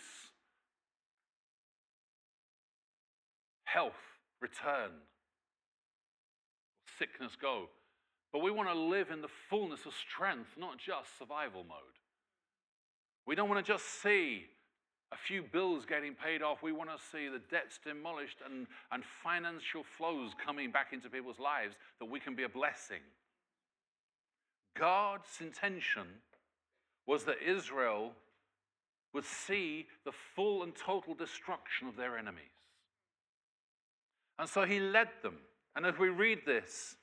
health 3.63 3.93
return, 4.41 4.91
sickness 6.97 7.33
go. 7.41 7.69
But 8.31 8.43
we 8.43 8.51
want 8.51 8.69
to 8.69 8.75
live 8.75 9.09
in 9.09 9.21
the 9.21 9.29
fullness 9.49 9.85
of 9.85 9.93
strength, 9.93 10.49
not 10.57 10.77
just 10.77 11.17
survival 11.17 11.63
mode. 11.63 11.97
We 13.25 13.35
don't 13.35 13.49
want 13.49 13.65
to 13.65 13.71
just 13.71 14.01
see 14.01 14.45
a 15.11 15.17
few 15.17 15.41
bills 15.41 15.85
getting 15.85 16.13
paid 16.13 16.43
off. 16.43 16.61
We 16.61 16.71
want 16.71 16.89
to 16.91 17.03
see 17.11 17.27
the 17.27 17.41
debts 17.49 17.79
demolished 17.83 18.37
and, 18.45 18.67
and 18.91 19.03
financial 19.23 19.83
flows 19.97 20.31
coming 20.43 20.71
back 20.71 20.93
into 20.93 21.09
people's 21.09 21.39
lives 21.39 21.75
that 21.99 22.05
we 22.05 22.19
can 22.19 22.35
be 22.35 22.43
a 22.43 22.49
blessing. 22.49 23.01
God's 24.77 25.41
intention 25.41 26.05
was 27.09 27.23
that 27.23 27.37
Israel 27.43 28.11
would 29.15 29.25
see 29.25 29.87
the 30.05 30.11
full 30.35 30.61
and 30.61 30.75
total 30.75 31.15
destruction 31.15 31.87
of 31.87 31.95
their 31.95 32.15
enemies. 32.15 32.43
And 34.37 34.47
so 34.47 34.63
he 34.63 34.79
led 34.79 35.07
them. 35.23 35.37
And 35.75 35.87
as 35.87 35.97
we 35.97 36.09
read 36.09 36.41
this, 36.45 36.97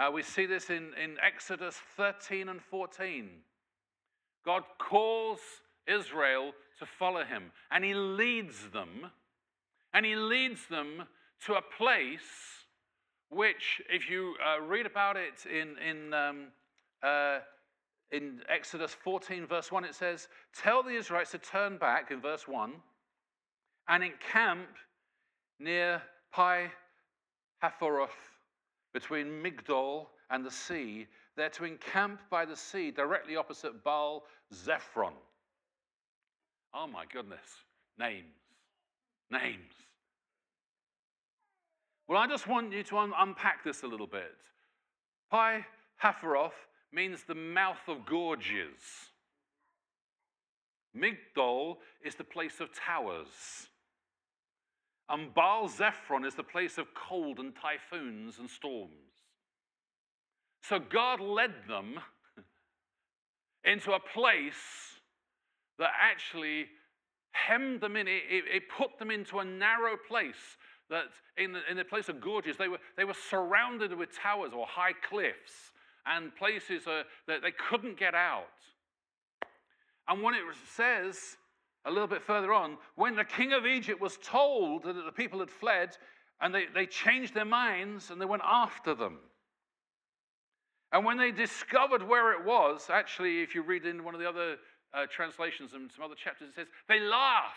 uh, 0.00 0.10
we 0.12 0.24
see 0.24 0.46
this 0.46 0.68
in, 0.68 0.90
in 1.00 1.16
Exodus 1.24 1.76
13 1.96 2.48
and 2.48 2.60
14. 2.60 3.28
God 4.44 4.64
calls 4.78 5.38
Israel 5.86 6.50
to 6.80 6.86
follow 6.98 7.22
him, 7.22 7.52
and 7.70 7.84
he 7.84 7.94
leads 7.94 8.70
them, 8.70 9.12
and 9.94 10.04
he 10.04 10.16
leads 10.16 10.66
them 10.66 11.04
to 11.46 11.54
a 11.54 11.62
place 11.62 12.64
which, 13.30 13.80
if 13.88 14.10
you 14.10 14.34
uh, 14.44 14.60
read 14.60 14.86
about 14.86 15.16
it 15.16 15.46
in, 15.46 15.78
in, 15.78 16.12
um, 16.12 16.46
uh, 17.00 17.38
in 18.12 18.40
Exodus 18.48 18.92
14, 18.92 19.46
verse 19.46 19.72
1, 19.72 19.84
it 19.84 19.94
says, 19.94 20.28
Tell 20.54 20.82
the 20.82 20.90
Israelites 20.90 21.32
to 21.32 21.38
turn 21.38 21.76
back, 21.78 22.10
in 22.10 22.20
verse 22.20 22.46
1, 22.46 22.72
and 23.88 24.04
encamp 24.04 24.68
near 25.58 26.02
Pi 26.32 26.70
Hahiroth 27.62 28.08
between 28.92 29.42
Migdol 29.42 30.06
and 30.30 30.44
the 30.44 30.50
sea. 30.50 31.06
They're 31.36 31.50
to 31.50 31.64
encamp 31.64 32.20
by 32.30 32.44
the 32.44 32.56
sea 32.56 32.90
directly 32.90 33.36
opposite 33.36 33.84
Baal 33.84 34.24
Zephron. 34.54 35.12
Oh 36.74 36.86
my 36.86 37.04
goodness. 37.12 37.40
Names. 37.98 38.24
Names. 39.30 39.72
Well, 42.08 42.18
I 42.18 42.26
just 42.26 42.46
want 42.46 42.72
you 42.72 42.82
to 42.84 42.98
un- 42.98 43.12
unpack 43.18 43.64
this 43.64 43.82
a 43.82 43.86
little 43.86 44.06
bit. 44.06 44.34
Pi 45.30 45.64
Hahiroth 46.02 46.52
means 46.92 47.24
the 47.24 47.34
mouth 47.34 47.88
of 47.88 48.06
gorges. 48.06 49.10
Migdol 50.96 51.76
is 52.04 52.14
the 52.14 52.24
place 52.24 52.60
of 52.60 52.70
towers. 52.72 53.68
And 55.08 55.32
Baal 55.34 55.68
Zephron 55.68 56.26
is 56.26 56.34
the 56.34 56.42
place 56.42 56.78
of 56.78 56.86
cold 56.94 57.38
and 57.38 57.52
typhoons 57.54 58.38
and 58.38 58.48
storms. 58.50 58.92
So 60.62 60.80
God 60.80 61.20
led 61.20 61.52
them 61.68 62.00
into 63.64 63.92
a 63.92 64.00
place 64.00 64.54
that 65.78 65.90
actually 66.00 66.66
hemmed 67.30 67.80
them 67.80 67.96
in. 67.96 68.08
It, 68.08 68.22
it, 68.28 68.44
it 68.52 68.62
put 68.68 68.98
them 68.98 69.10
into 69.10 69.38
a 69.38 69.44
narrow 69.44 69.96
place 69.96 70.56
that 70.90 71.04
in 71.36 71.52
the, 71.52 71.60
in 71.70 71.76
the 71.76 71.84
place 71.84 72.08
of 72.08 72.20
gorges, 72.20 72.56
they 72.56 72.68
were, 72.68 72.78
they 72.96 73.04
were 73.04 73.14
surrounded 73.30 73.96
with 73.96 74.16
towers 74.16 74.52
or 74.52 74.66
high 74.66 74.92
cliffs 75.08 75.72
and 76.06 76.34
places 76.36 76.86
uh, 76.86 77.02
that 77.26 77.42
they 77.42 77.52
couldn't 77.52 77.98
get 77.98 78.14
out. 78.14 78.44
And 80.08 80.22
when 80.22 80.34
it 80.34 80.42
says 80.74 81.36
a 81.84 81.90
little 81.90 82.06
bit 82.06 82.22
further 82.22 82.52
on, 82.52 82.78
when 82.94 83.16
the 83.16 83.24
king 83.24 83.52
of 83.52 83.66
Egypt 83.66 84.00
was 84.00 84.18
told 84.22 84.84
that 84.84 84.94
the 84.94 85.12
people 85.12 85.40
had 85.40 85.50
fled, 85.50 85.96
and 86.40 86.54
they, 86.54 86.64
they 86.74 86.86
changed 86.86 87.34
their 87.34 87.44
minds 87.44 88.10
and 88.10 88.20
they 88.20 88.26
went 88.26 88.42
after 88.44 88.94
them. 88.94 89.18
And 90.92 91.04
when 91.04 91.16
they 91.16 91.32
discovered 91.32 92.02
where 92.02 92.32
it 92.32 92.44
was, 92.44 92.88
actually, 92.90 93.42
if 93.42 93.54
you 93.54 93.62
read 93.62 93.86
in 93.86 94.04
one 94.04 94.14
of 94.14 94.20
the 94.20 94.28
other 94.28 94.56
uh, 94.94 95.06
translations 95.10 95.72
and 95.74 95.90
some 95.90 96.04
other 96.04 96.14
chapters, 96.14 96.50
it 96.50 96.54
says 96.54 96.66
they 96.88 97.00
laughed. 97.00 97.54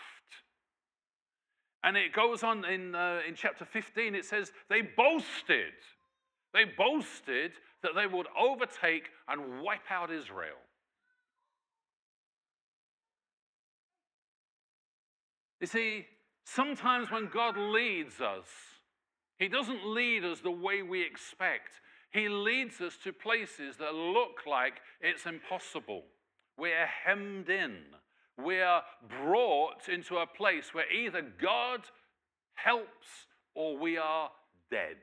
And 1.82 1.96
it 1.96 2.12
goes 2.12 2.42
on 2.42 2.64
in, 2.64 2.94
uh, 2.94 3.20
in 3.26 3.34
chapter 3.34 3.64
15, 3.64 4.14
it 4.14 4.24
says 4.24 4.52
they 4.68 4.82
boasted. 4.82 5.72
They 6.52 6.64
boasted 6.64 7.52
that 7.82 7.92
they 7.94 8.06
would 8.06 8.26
overtake 8.38 9.08
and 9.28 9.62
wipe 9.62 9.90
out 9.90 10.10
Israel. 10.10 10.56
You 15.60 15.66
see, 15.66 16.06
sometimes 16.44 17.10
when 17.10 17.28
God 17.32 17.56
leads 17.56 18.20
us, 18.20 18.46
He 19.38 19.48
doesn't 19.48 19.86
lead 19.86 20.24
us 20.24 20.40
the 20.40 20.50
way 20.50 20.82
we 20.82 21.02
expect. 21.02 21.80
He 22.12 22.28
leads 22.28 22.80
us 22.80 22.96
to 23.04 23.12
places 23.12 23.76
that 23.76 23.94
look 23.94 24.46
like 24.46 24.80
it's 25.00 25.26
impossible. 25.26 26.04
We're 26.56 26.88
hemmed 27.04 27.48
in. 27.48 27.76
We're 28.36 28.80
brought 29.22 29.88
into 29.88 30.16
a 30.16 30.26
place 30.26 30.74
where 30.74 30.90
either 30.90 31.22
God 31.40 31.82
helps 32.54 33.26
or 33.54 33.76
we 33.76 33.96
are 33.96 34.30
dead. 34.70 34.96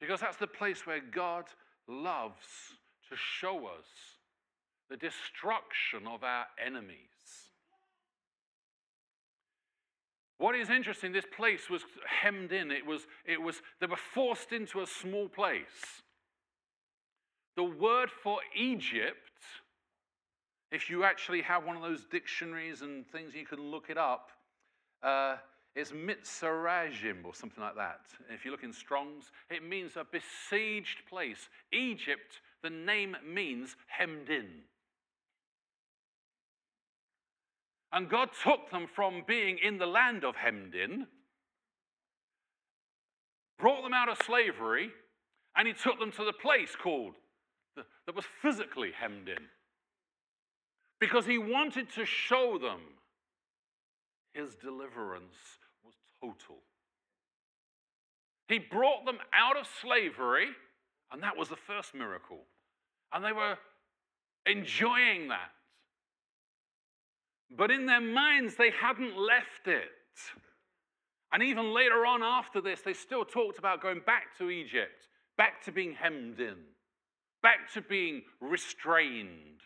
Because 0.00 0.20
that's 0.20 0.36
the 0.36 0.46
place 0.46 0.86
where 0.86 1.00
God 1.00 1.44
loves 1.86 2.46
to 3.10 3.16
show 3.16 3.66
us 3.66 3.86
the 4.88 4.96
destruction 4.96 6.06
of 6.06 6.24
our 6.24 6.46
enemies. 6.64 6.96
What 10.38 10.54
is 10.54 10.70
interesting, 10.70 11.12
this 11.12 11.26
place 11.36 11.68
was 11.68 11.82
hemmed 12.06 12.50
in. 12.50 12.70
It 12.70 12.86
was, 12.86 13.06
it 13.26 13.40
was, 13.40 13.60
they 13.78 13.86
were 13.86 13.96
forced 13.96 14.52
into 14.52 14.80
a 14.80 14.86
small 14.86 15.28
place. 15.28 16.02
The 17.56 17.64
word 17.64 18.10
for 18.10 18.38
Egypt, 18.56 19.18
if 20.72 20.88
you 20.88 21.04
actually 21.04 21.42
have 21.42 21.66
one 21.66 21.76
of 21.76 21.82
those 21.82 22.06
dictionaries 22.10 22.80
and 22.80 23.06
things, 23.08 23.34
you 23.34 23.44
can 23.44 23.60
look 23.60 23.90
it 23.90 23.98
up. 23.98 24.30
Uh, 25.02 25.36
it's 25.76 25.92
Mitzrayim 25.92 27.24
or 27.24 27.34
something 27.34 27.62
like 27.62 27.76
that. 27.76 28.00
If 28.32 28.44
you 28.44 28.50
look 28.50 28.64
in 28.64 28.72
Strong's, 28.72 29.30
it 29.48 29.62
means 29.62 29.96
a 29.96 30.04
besieged 30.04 31.06
place. 31.08 31.48
Egypt, 31.72 32.40
the 32.62 32.70
name 32.70 33.16
means 33.24 33.76
hemmed 33.86 34.28
in. 34.30 34.46
And 37.92 38.08
God 38.08 38.30
took 38.42 38.70
them 38.70 38.86
from 38.92 39.22
being 39.26 39.58
in 39.58 39.78
the 39.78 39.86
land 39.86 40.24
of 40.24 40.36
hemmed 40.36 40.74
in, 40.74 41.06
brought 43.58 43.82
them 43.82 43.94
out 43.94 44.08
of 44.08 44.18
slavery, 44.24 44.90
and 45.56 45.68
He 45.68 45.74
took 45.74 45.98
them 45.98 46.12
to 46.12 46.24
the 46.24 46.32
place 46.32 46.76
called 46.80 47.14
that 47.76 48.14
was 48.14 48.24
physically 48.42 48.90
hemmed 48.92 49.28
in. 49.28 49.44
Because 51.00 51.26
He 51.26 51.38
wanted 51.38 51.92
to 51.94 52.04
show 52.04 52.58
them 52.58 52.80
His 54.32 54.54
deliverance 54.54 55.36
was 55.84 55.94
total. 56.20 56.62
He 58.48 58.58
brought 58.58 59.04
them 59.06 59.18
out 59.32 59.56
of 59.56 59.66
slavery, 59.80 60.48
and 61.12 61.22
that 61.22 61.36
was 61.36 61.48
the 61.48 61.56
first 61.56 61.94
miracle. 61.94 62.40
And 63.12 63.24
they 63.24 63.32
were 63.32 63.56
enjoying 64.46 65.28
that. 65.28 65.50
But 67.56 67.70
in 67.70 67.86
their 67.86 68.00
minds, 68.00 68.56
they 68.56 68.70
hadn't 68.70 69.16
left 69.16 69.66
it. 69.66 69.90
And 71.32 71.42
even 71.42 71.72
later 71.74 72.06
on 72.06 72.22
after 72.22 72.60
this, 72.60 72.80
they 72.82 72.92
still 72.92 73.24
talked 73.24 73.58
about 73.58 73.82
going 73.82 74.00
back 74.04 74.36
to 74.38 74.50
Egypt, 74.50 75.08
back 75.36 75.62
to 75.64 75.72
being 75.72 75.94
hemmed 75.94 76.40
in, 76.40 76.56
back 77.42 77.72
to 77.74 77.82
being 77.82 78.22
restrained. 78.40 79.60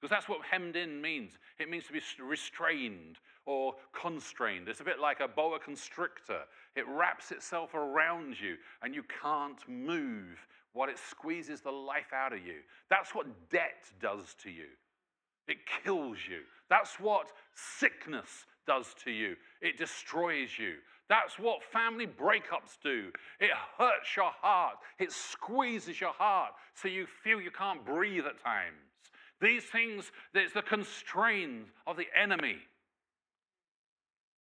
Because 0.00 0.14
that's 0.14 0.28
what 0.28 0.40
hemmed 0.48 0.76
in 0.76 1.00
means. 1.00 1.38
It 1.58 1.68
means 1.68 1.86
to 1.86 1.92
be 1.92 2.00
restrained 2.22 3.18
or 3.46 3.74
constrained. 3.92 4.68
It's 4.68 4.80
a 4.80 4.84
bit 4.84 5.00
like 5.00 5.20
a 5.20 5.26
boa 5.26 5.58
constrictor. 5.58 6.42
It 6.76 6.86
wraps 6.86 7.32
itself 7.32 7.74
around 7.74 8.40
you 8.40 8.56
and 8.82 8.94
you 8.94 9.02
can't 9.22 9.60
move 9.68 10.46
what 10.72 10.88
it 10.88 10.98
squeezes 10.98 11.60
the 11.60 11.70
life 11.70 12.12
out 12.14 12.32
of 12.32 12.46
you. 12.46 12.60
That's 12.90 13.14
what 13.14 13.26
debt 13.50 13.90
does 14.00 14.34
to 14.42 14.50
you. 14.50 14.68
It 15.48 15.58
kills 15.82 16.18
you. 16.28 16.40
That's 16.68 17.00
what 17.00 17.32
sickness 17.54 18.44
does 18.66 18.94
to 19.04 19.10
you. 19.10 19.34
It 19.62 19.78
destroys 19.78 20.50
you. 20.58 20.74
That's 21.08 21.38
what 21.38 21.64
family 21.64 22.06
breakups 22.06 22.76
do. 22.82 23.10
It 23.40 23.50
hurts 23.78 24.14
your 24.14 24.30
heart. 24.42 24.76
It 24.98 25.10
squeezes 25.10 26.00
your 26.00 26.12
heart 26.12 26.52
so 26.74 26.86
you 26.86 27.06
feel 27.24 27.40
you 27.40 27.50
can't 27.50 27.84
breathe 27.84 28.26
at 28.26 28.42
times. 28.44 28.87
These 29.40 29.64
things, 29.64 30.10
there's 30.34 30.52
the 30.52 30.62
constraint 30.62 31.66
of 31.86 31.96
the 31.96 32.06
enemy. 32.20 32.56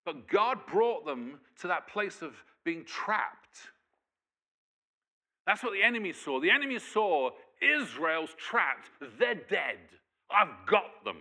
But 0.04 0.28
God 0.28 0.58
brought 0.66 1.04
them 1.04 1.40
to 1.60 1.68
that 1.68 1.88
place 1.88 2.22
of 2.22 2.32
being 2.64 2.84
trapped. 2.84 3.58
That's 5.46 5.62
what 5.62 5.72
the 5.72 5.82
enemy 5.82 6.12
saw. 6.12 6.40
The 6.40 6.50
enemy 6.50 6.78
saw 6.78 7.30
Israel's 7.60 8.34
trapped. 8.36 8.90
They're 9.18 9.34
dead. 9.34 9.78
I've 10.30 10.66
got 10.66 11.04
them. 11.04 11.18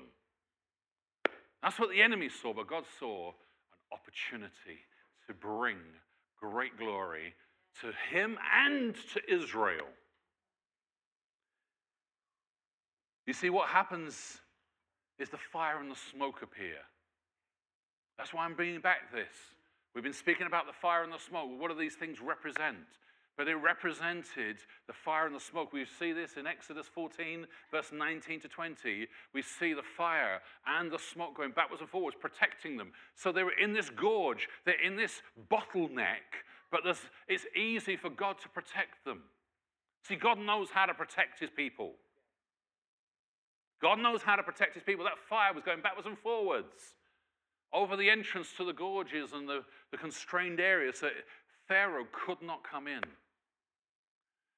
That's 1.62 1.80
what 1.80 1.90
the 1.90 2.02
enemy 2.02 2.30
saw, 2.30 2.54
but 2.54 2.68
God 2.68 2.84
saw 3.00 3.30
an 3.30 3.34
opportunity 3.92 4.80
to 5.28 5.34
bring 5.34 5.78
great 6.40 6.78
glory 6.78 7.34
to 7.82 7.92
him 8.12 8.38
and 8.68 8.96
to 9.14 9.34
Israel. 9.34 9.88
You 13.26 13.34
see, 13.34 13.50
what 13.50 13.70
happens 13.70 14.40
is 15.18 15.30
the 15.30 15.38
fire 15.38 15.80
and 15.80 15.90
the 15.90 16.00
smoke 16.12 16.42
appear. 16.42 16.78
That's 18.18 18.34
why 18.34 18.46
I'm 18.46 18.56
bringing 18.56 18.82
back 18.82 19.12
this. 19.12 19.34
We've 19.94 20.04
been 20.04 20.14
speaking 20.14 20.48
about 20.48 20.68
the 20.68 20.74
fire 20.74 21.04
and 21.04 21.12
the 21.12 21.20
smoke. 21.20 21.50
What 21.58 21.72
do 21.72 21.78
these 21.78 21.96
things 21.96 22.20
represent? 22.22 22.78
But 23.38 23.46
they 23.46 23.54
represented 23.54 24.58
the 24.88 24.94
fire 24.94 25.26
and 25.26 25.36
the 25.36 25.40
smoke. 25.40 25.74
We 25.74 25.86
see 26.00 26.14
this 26.14 26.38
in 26.38 26.48
Exodus 26.48 26.88
14, 26.88 27.46
verse 27.72 27.92
19 27.92 28.40
to 28.42 28.48
20. 28.48 29.08
We 29.34 29.42
see 29.42 29.74
the 29.74 29.84
fire 29.98 30.40
and 30.66 30.90
the 30.92 31.00
smoke 31.00 31.36
going 31.36 31.52
backwards 31.52 31.82
and 31.82 31.90
forwards, 31.90 32.16
protecting 32.20 32.78
them. 32.78 32.92
So 33.16 33.32
they 33.32 33.44
were 33.44 33.58
in 33.62 33.74
this 33.74 33.90
gorge, 33.90 34.48
they're 34.66 34.82
in 34.82 34.96
this 34.96 35.22
bottleneck, 35.52 36.44
but 36.72 36.82
it's 37.28 37.46
easy 37.58 37.98
for 37.98 38.10
God 38.10 38.38
to 38.42 38.50
protect 38.50 39.04
them. 39.04 39.24
See, 40.04 40.16
God 40.16 40.40
knows 40.40 40.70
how 40.72 40.86
to 40.86 40.94
protect 40.94 41.40
his 41.40 41.50
people. 41.50 41.94
God 43.82 44.00
knows 44.00 44.22
how 44.22 44.36
to 44.36 44.44
protect 44.44 44.74
his 44.74 44.84
people. 44.84 45.06
That 45.06 45.18
fire 45.30 45.54
was 45.54 45.64
going 45.64 45.82
backwards 45.82 46.08
and 46.08 46.18
forwards 46.18 46.96
over 47.74 47.96
the 47.98 48.10
entrance 48.10 48.50
to 48.58 48.66
the 48.66 48.74
gorges 48.74 49.34
and 49.34 49.48
the, 49.48 49.64
the 49.92 49.98
constrained 49.98 50.60
areas 50.60 51.00
so 51.00 51.10
Pharaoh 51.68 52.08
could 52.12 52.42
not 52.42 52.62
come 52.70 52.88
in. 52.88 53.02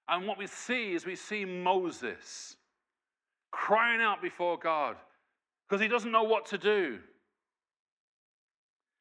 And 0.10 0.28
what 0.28 0.38
we 0.38 0.48
see 0.48 0.94
is 0.94 1.06
we 1.06 1.16
see 1.16 1.44
Moses 1.44 2.56
crying 3.52 4.02
out 4.02 4.22
before 4.22 4.58
God 4.58 4.96
because 5.68 5.82
he 5.82 5.88
doesn't 5.88 6.12
know 6.12 6.24
what 6.24 6.46
to 6.48 6.58
do. 6.58 7.00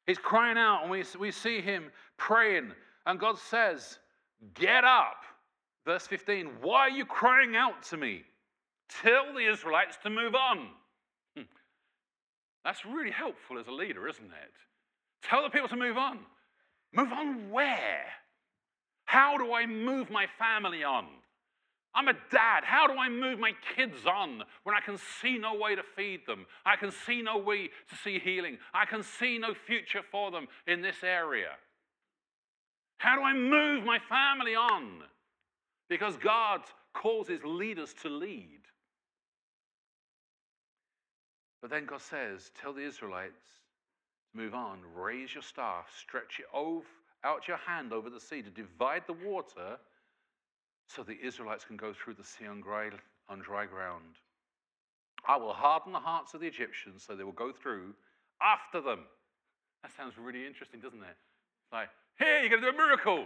He's 0.05 0.17
crying 0.17 0.57
out, 0.57 0.81
and 0.83 0.91
we, 0.91 1.03
we 1.19 1.31
see 1.31 1.61
him 1.61 1.91
praying. 2.17 2.71
And 3.05 3.19
God 3.19 3.37
says, 3.37 3.99
Get 4.53 4.83
up. 4.83 5.23
Verse 5.85 6.05
15, 6.05 6.47
why 6.61 6.81
are 6.81 6.89
you 6.89 7.05
crying 7.05 7.55
out 7.55 7.81
to 7.83 7.97
me? 7.97 8.23
Tell 8.89 9.33
the 9.33 9.51
Israelites 9.51 9.97
to 10.03 10.09
move 10.09 10.35
on. 10.35 10.67
Hmm. 11.35 11.43
That's 12.63 12.85
really 12.85 13.11
helpful 13.11 13.59
as 13.59 13.67
a 13.67 13.71
leader, 13.71 14.07
isn't 14.07 14.25
it? 14.25 14.53
Tell 15.23 15.43
the 15.43 15.49
people 15.49 15.67
to 15.69 15.75
move 15.75 15.97
on. 15.97 16.19
Move 16.93 17.11
on 17.11 17.49
where? 17.49 18.05
How 19.05 19.37
do 19.37 19.53
I 19.53 19.65
move 19.65 20.09
my 20.09 20.27
family 20.39 20.83
on? 20.83 21.05
I'm 21.97 22.07
a 22.07 22.13
dad. 22.31 22.63
How 22.63 22.85
do 22.85 22.93
I 22.93 23.09
move 23.09 23.39
my 23.39 23.53
kids 23.75 24.05
on 24.05 24.43
when 24.63 24.75
I 24.75 24.81
can 24.81 24.97
see 25.19 25.37
no 25.39 25.55
way 25.55 25.75
to 25.75 25.81
feed 25.95 26.27
them? 26.27 26.45
I 26.65 26.75
can 26.75 26.91
see 26.91 27.23
no 27.23 27.39
way 27.39 27.67
to 27.67 27.95
see 28.03 28.19
healing. 28.19 28.59
I 28.73 28.85
can 28.85 29.01
see 29.01 29.39
no 29.39 29.53
future 29.53 30.01
for 30.11 30.29
them 30.29 30.47
in 30.67 30.81
this 30.81 30.97
area. 31.03 31.51
How 32.99 33.15
do 33.15 33.23
I 33.23 33.33
move 33.33 33.83
my 33.83 33.97
family 33.97 34.55
on? 34.55 35.03
Because 35.89 36.17
God 36.17 36.61
causes 36.93 37.39
leaders 37.43 37.95
to 38.03 38.09
lead. 38.09 38.59
But 41.67 41.75
then 41.75 41.85
God 41.85 42.01
says, 42.01 42.51
Tell 42.61 42.71
the 42.71 42.85
Israelites 42.85 43.43
to 44.31 44.37
move 44.41 44.53
on, 44.53 44.79
raise 44.95 45.33
your 45.33 45.43
staff, 45.43 45.91
stretch 45.99 46.39
it 46.39 46.45
over, 46.53 46.85
out 47.25 47.49
your 47.49 47.57
hand 47.57 47.91
over 47.91 48.09
the 48.09 48.21
sea 48.21 48.41
to 48.41 48.49
divide 48.49 49.03
the 49.05 49.27
water 49.27 49.75
so 50.87 51.03
the 51.03 51.19
Israelites 51.21 51.65
can 51.65 51.75
go 51.75 51.91
through 51.91 52.13
the 52.13 52.23
sea 52.23 52.47
on 52.47 52.61
dry, 52.61 52.91
on 53.27 53.39
dry 53.39 53.65
ground. 53.65 54.15
I 55.27 55.35
will 55.35 55.51
harden 55.51 55.91
the 55.91 55.99
hearts 55.99 56.33
of 56.33 56.39
the 56.39 56.47
Egyptians 56.47 57.03
so 57.05 57.17
they 57.17 57.25
will 57.25 57.33
go 57.33 57.51
through 57.51 57.93
after 58.41 58.79
them. 58.79 58.99
That 59.83 59.91
sounds 59.91 60.13
really 60.17 60.47
interesting, 60.47 60.79
doesn't 60.79 61.03
it? 61.03 61.17
Like, 61.73 61.89
here, 62.17 62.39
you're 62.39 62.49
going 62.49 62.61
to 62.61 62.71
do 62.71 62.77
a 62.77 62.81
miracle. 62.81 63.25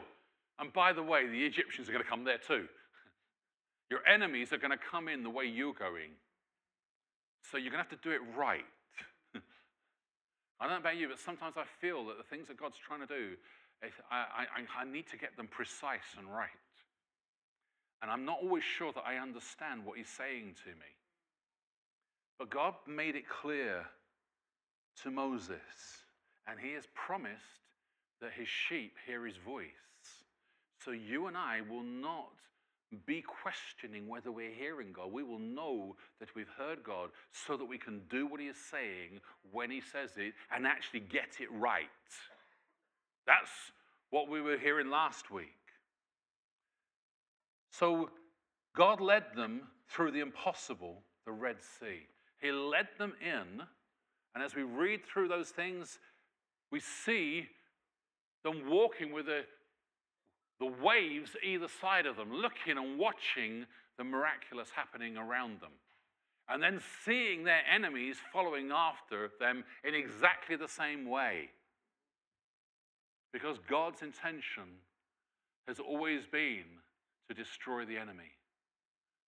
And 0.57 0.73
by 0.73 0.93
the 0.93 1.03
way, 1.03 1.27
the 1.27 1.45
Egyptians 1.45 1.89
are 1.89 1.91
going 1.91 2.03
to 2.03 2.09
come 2.09 2.23
there 2.23 2.39
too. 2.39 2.65
Your 3.91 3.99
enemies 4.07 4.51
are 4.51 4.57
going 4.57 4.71
to 4.71 4.83
come 4.83 5.09
in 5.09 5.21
the 5.21 5.29
way 5.29 5.45
you're 5.45 5.75
going 5.75 6.13
So 7.49 7.57
you're 7.57 7.71
going 7.71 7.83
to 7.83 7.89
have 7.89 8.01
to 8.01 8.09
do 8.09 8.13
it 8.13 8.21
right. 8.37 8.65
I 10.59 10.65
don't 10.65 10.73
know 10.73 10.79
about 10.79 10.97
you, 10.97 11.07
but 11.09 11.19
sometimes 11.19 11.55
I 11.57 11.63
feel 11.79 12.05
that 12.05 12.17
the 12.17 12.23
things 12.23 12.47
that 12.47 12.57
God's 12.57 12.77
trying 12.77 12.99
to 12.99 13.07
do, 13.07 13.35
I, 14.11 14.45
I, 14.55 14.81
I 14.81 14.85
need 14.85 15.07
to 15.07 15.17
get 15.17 15.35
them 15.35 15.47
precise 15.47 16.15
and 16.19 16.27
right. 16.27 16.49
And 18.01 18.11
I'm 18.11 18.25
not 18.25 18.39
always 18.43 18.63
sure 18.63 18.91
that 18.93 19.03
I 19.05 19.17
understand 19.17 19.85
what 19.85 19.97
He's 19.97 20.09
saying 20.09 20.55
to 20.63 20.69
me. 20.69 20.91
But 22.37 22.51
God 22.51 22.75
made 22.87 23.15
it 23.15 23.27
clear 23.27 23.85
to 25.03 25.11
Moses, 25.11 26.05
and 26.47 26.59
He 26.59 26.73
has 26.73 26.85
promised 26.93 27.65
that 28.21 28.31
His 28.33 28.47
sheep 28.47 28.93
hear 29.07 29.25
His 29.25 29.37
voice. 29.37 29.65
So 30.83 30.91
you 30.91 31.27
and 31.27 31.37
I 31.37 31.61
will 31.67 31.83
not 31.83 32.33
be 33.05 33.21
questioning 33.21 34.07
whether 34.07 34.31
we're 34.31 34.51
hearing 34.51 34.91
God. 34.91 35.11
We 35.11 35.23
will 35.23 35.39
know 35.39 35.95
that 36.19 36.35
we've 36.35 36.49
heard 36.57 36.83
God 36.83 37.09
so 37.31 37.55
that 37.57 37.65
we 37.65 37.77
can 37.77 38.01
do 38.09 38.27
what 38.27 38.39
He 38.39 38.47
is 38.47 38.57
saying 38.57 39.21
when 39.51 39.71
He 39.71 39.81
says 39.81 40.11
it 40.17 40.33
and 40.53 40.67
actually 40.67 41.01
get 41.01 41.37
it 41.39 41.51
right. 41.51 41.87
That's 43.25 43.51
what 44.09 44.29
we 44.29 44.41
were 44.41 44.57
hearing 44.57 44.89
last 44.89 45.31
week. 45.31 45.47
So 47.71 48.09
God 48.75 48.99
led 48.99 49.23
them 49.35 49.61
through 49.89 50.11
the 50.11 50.19
impossible, 50.19 51.01
the 51.25 51.31
Red 51.31 51.57
Sea. 51.61 52.07
He 52.41 52.51
led 52.51 52.87
them 52.97 53.13
in, 53.21 53.61
and 54.35 54.43
as 54.43 54.55
we 54.55 54.63
read 54.63 55.05
through 55.05 55.27
those 55.27 55.49
things, 55.49 55.99
we 56.71 56.79
see 56.79 57.47
them 58.43 58.69
walking 58.69 59.11
with 59.11 59.27
a 59.27 59.43
the 60.61 60.71
waves 60.81 61.35
either 61.43 61.67
side 61.67 62.05
of 62.05 62.15
them, 62.15 62.31
looking 62.31 62.77
and 62.77 62.99
watching 62.99 63.65
the 63.97 64.03
miraculous 64.03 64.69
happening 64.75 65.17
around 65.17 65.59
them. 65.59 65.71
And 66.47 66.61
then 66.61 66.79
seeing 67.03 67.43
their 67.43 67.61
enemies 67.73 68.17
following 68.31 68.69
after 68.71 69.31
them 69.39 69.63
in 69.83 69.95
exactly 69.95 70.55
the 70.55 70.67
same 70.67 71.09
way. 71.09 71.49
Because 73.33 73.57
God's 73.67 74.03
intention 74.03 74.77
has 75.67 75.79
always 75.79 76.27
been 76.31 76.65
to 77.27 77.33
destroy 77.33 77.83
the 77.83 77.97
enemy. 77.97 78.31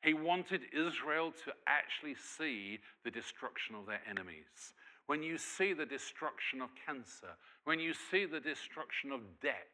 He 0.03 0.13
wanted 0.13 0.61
Israel 0.71 1.33
to 1.45 1.53
actually 1.65 2.15
see 2.15 2.79
the 3.03 3.11
destruction 3.11 3.73
of 3.73 3.87
their 3.87 4.01
enemies. 4.07 4.73
When 5.07 5.23
you 5.23 5.39
see 5.39 5.73
the 5.73 5.85
destruction 5.85 6.61
of 6.61 6.69
cancer, 6.85 7.33
when 7.63 7.79
you 7.79 7.93
see 8.11 8.25
the 8.25 8.39
destruction 8.39 9.11
of 9.11 9.21
debt, 9.41 9.72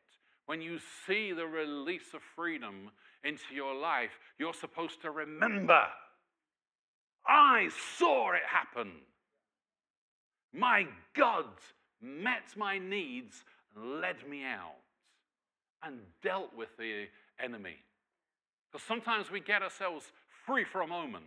when 0.49 0.63
you 0.63 0.79
see 1.05 1.31
the 1.31 1.45
release 1.45 2.15
of 2.15 2.21
freedom 2.35 2.89
into 3.23 3.53
your 3.53 3.75
life, 3.75 4.09
you're 4.39 4.51
supposed 4.51 4.99
to 4.99 5.11
remember 5.11 5.83
I 7.23 7.69
saw 7.99 8.31
it 8.31 8.41
happen. 8.47 8.93
My 10.51 10.87
God 11.15 11.45
met 12.01 12.57
my 12.57 12.79
needs 12.79 13.43
and 13.75 14.01
led 14.01 14.27
me 14.27 14.43
out 14.43 14.81
and 15.83 15.99
dealt 16.23 16.55
with 16.57 16.69
the 16.79 17.05
enemy. 17.39 17.75
Because 18.71 18.87
sometimes 18.87 19.29
we 19.29 19.41
get 19.41 19.61
ourselves 19.61 20.11
free 20.47 20.63
for 20.63 20.81
a 20.81 20.87
moment, 20.87 21.25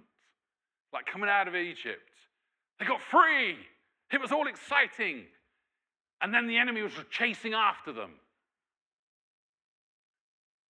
like 0.92 1.06
coming 1.06 1.30
out 1.30 1.46
of 1.46 1.54
Egypt. 1.54 2.10
They 2.80 2.86
got 2.86 3.00
free, 3.00 3.56
it 4.12 4.20
was 4.20 4.32
all 4.32 4.48
exciting. 4.48 5.26
And 6.20 6.34
then 6.34 6.48
the 6.48 6.58
enemy 6.58 6.82
was 6.82 6.94
chasing 7.12 7.54
after 7.54 7.92
them 7.92 8.14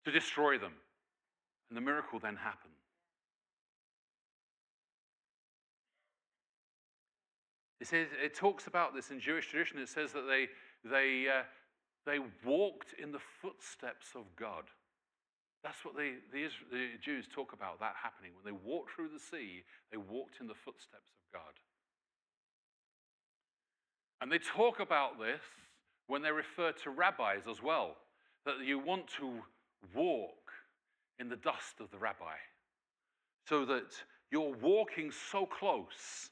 to 0.05 0.11
destroy 0.11 0.59
them. 0.59 0.73
And 1.71 1.77
the 1.77 1.81
miracle 1.81 2.19
then 2.19 2.37
happened. 2.37 2.73
It, 7.81 7.89
says, 7.89 8.07
it 8.23 8.35
talks 8.35 8.69
about 8.69 8.95
this 8.95 9.11
in 9.11 9.19
Jewish 9.19 9.49
tradition. 9.49 9.79
It 9.79 9.89
says 9.89 10.13
that 10.13 10.27
they, 10.29 10.49
they, 10.89 11.27
uh, 11.29 11.43
they 12.07 12.19
walked 12.45 12.95
in 12.97 13.11
the 13.11 13.19
footsteps 13.41 14.09
of 14.15 14.25
God. 14.37 14.65
That's 15.65 15.85
what 15.85 15.97
they, 15.97 16.15
the, 16.33 16.49
the 16.71 16.89
Jews 17.01 17.27
talk 17.33 17.53
about 17.53 17.81
that 17.81 17.95
happening. 18.01 18.33
When 18.35 18.55
they 18.55 18.61
walked 18.65 18.93
through 18.93 19.09
the 19.09 19.19
sea, 19.19 19.65
they 19.91 19.97
walked 19.97 20.41
in 20.41 20.47
the 20.47 20.55
footsteps 20.55 21.11
of 21.11 21.41
God. 21.41 21.55
And 24.21 24.31
they 24.31 24.39
talk 24.39 24.79
about 24.79 25.19
this 25.19 25.43
when 26.07 26.23
they 26.23 26.31
refer 26.31 26.71
to 26.71 26.91
rabbis 26.91 27.43
as 27.51 27.63
well, 27.63 27.97
that 28.47 28.65
you 28.65 28.79
want 28.79 29.09
to 29.19 29.41
walk 29.95 30.53
in 31.19 31.29
the 31.29 31.37
dust 31.37 31.81
of 31.81 31.91
the 31.91 31.99
rabbi. 31.99 32.37
So 33.49 33.65
that 33.67 33.93
you're 34.31 34.55
walking 34.63 35.11
so 35.11 35.47
close 35.47 36.31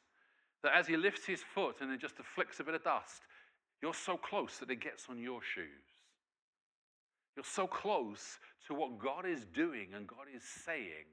that 0.63 0.75
as 0.75 0.87
he 0.87 0.97
lifts 0.97 1.27
his 1.27 1.43
foot 1.43 1.77
and 1.81 1.93
it 1.93 2.01
just 2.01 2.17
flicks 2.35 2.61
a 2.61 2.65
bit 2.65 2.75
of 2.75 2.85
dust, 2.85 3.23
you're 3.83 3.95
so 3.95 4.17
close 4.17 4.59
that 4.59 4.71
it 4.71 4.81
gets 4.81 5.07
on 5.09 5.19
your 5.19 5.41
shoes. 5.43 5.67
You're 7.37 7.45
so 7.45 7.67
close 7.67 8.39
to 8.67 8.75
what 8.75 8.99
God 8.99 9.27
is 9.27 9.47
doing 9.55 9.89
and 9.95 10.07
God 10.07 10.27
is 10.35 10.43
saying 10.43 11.07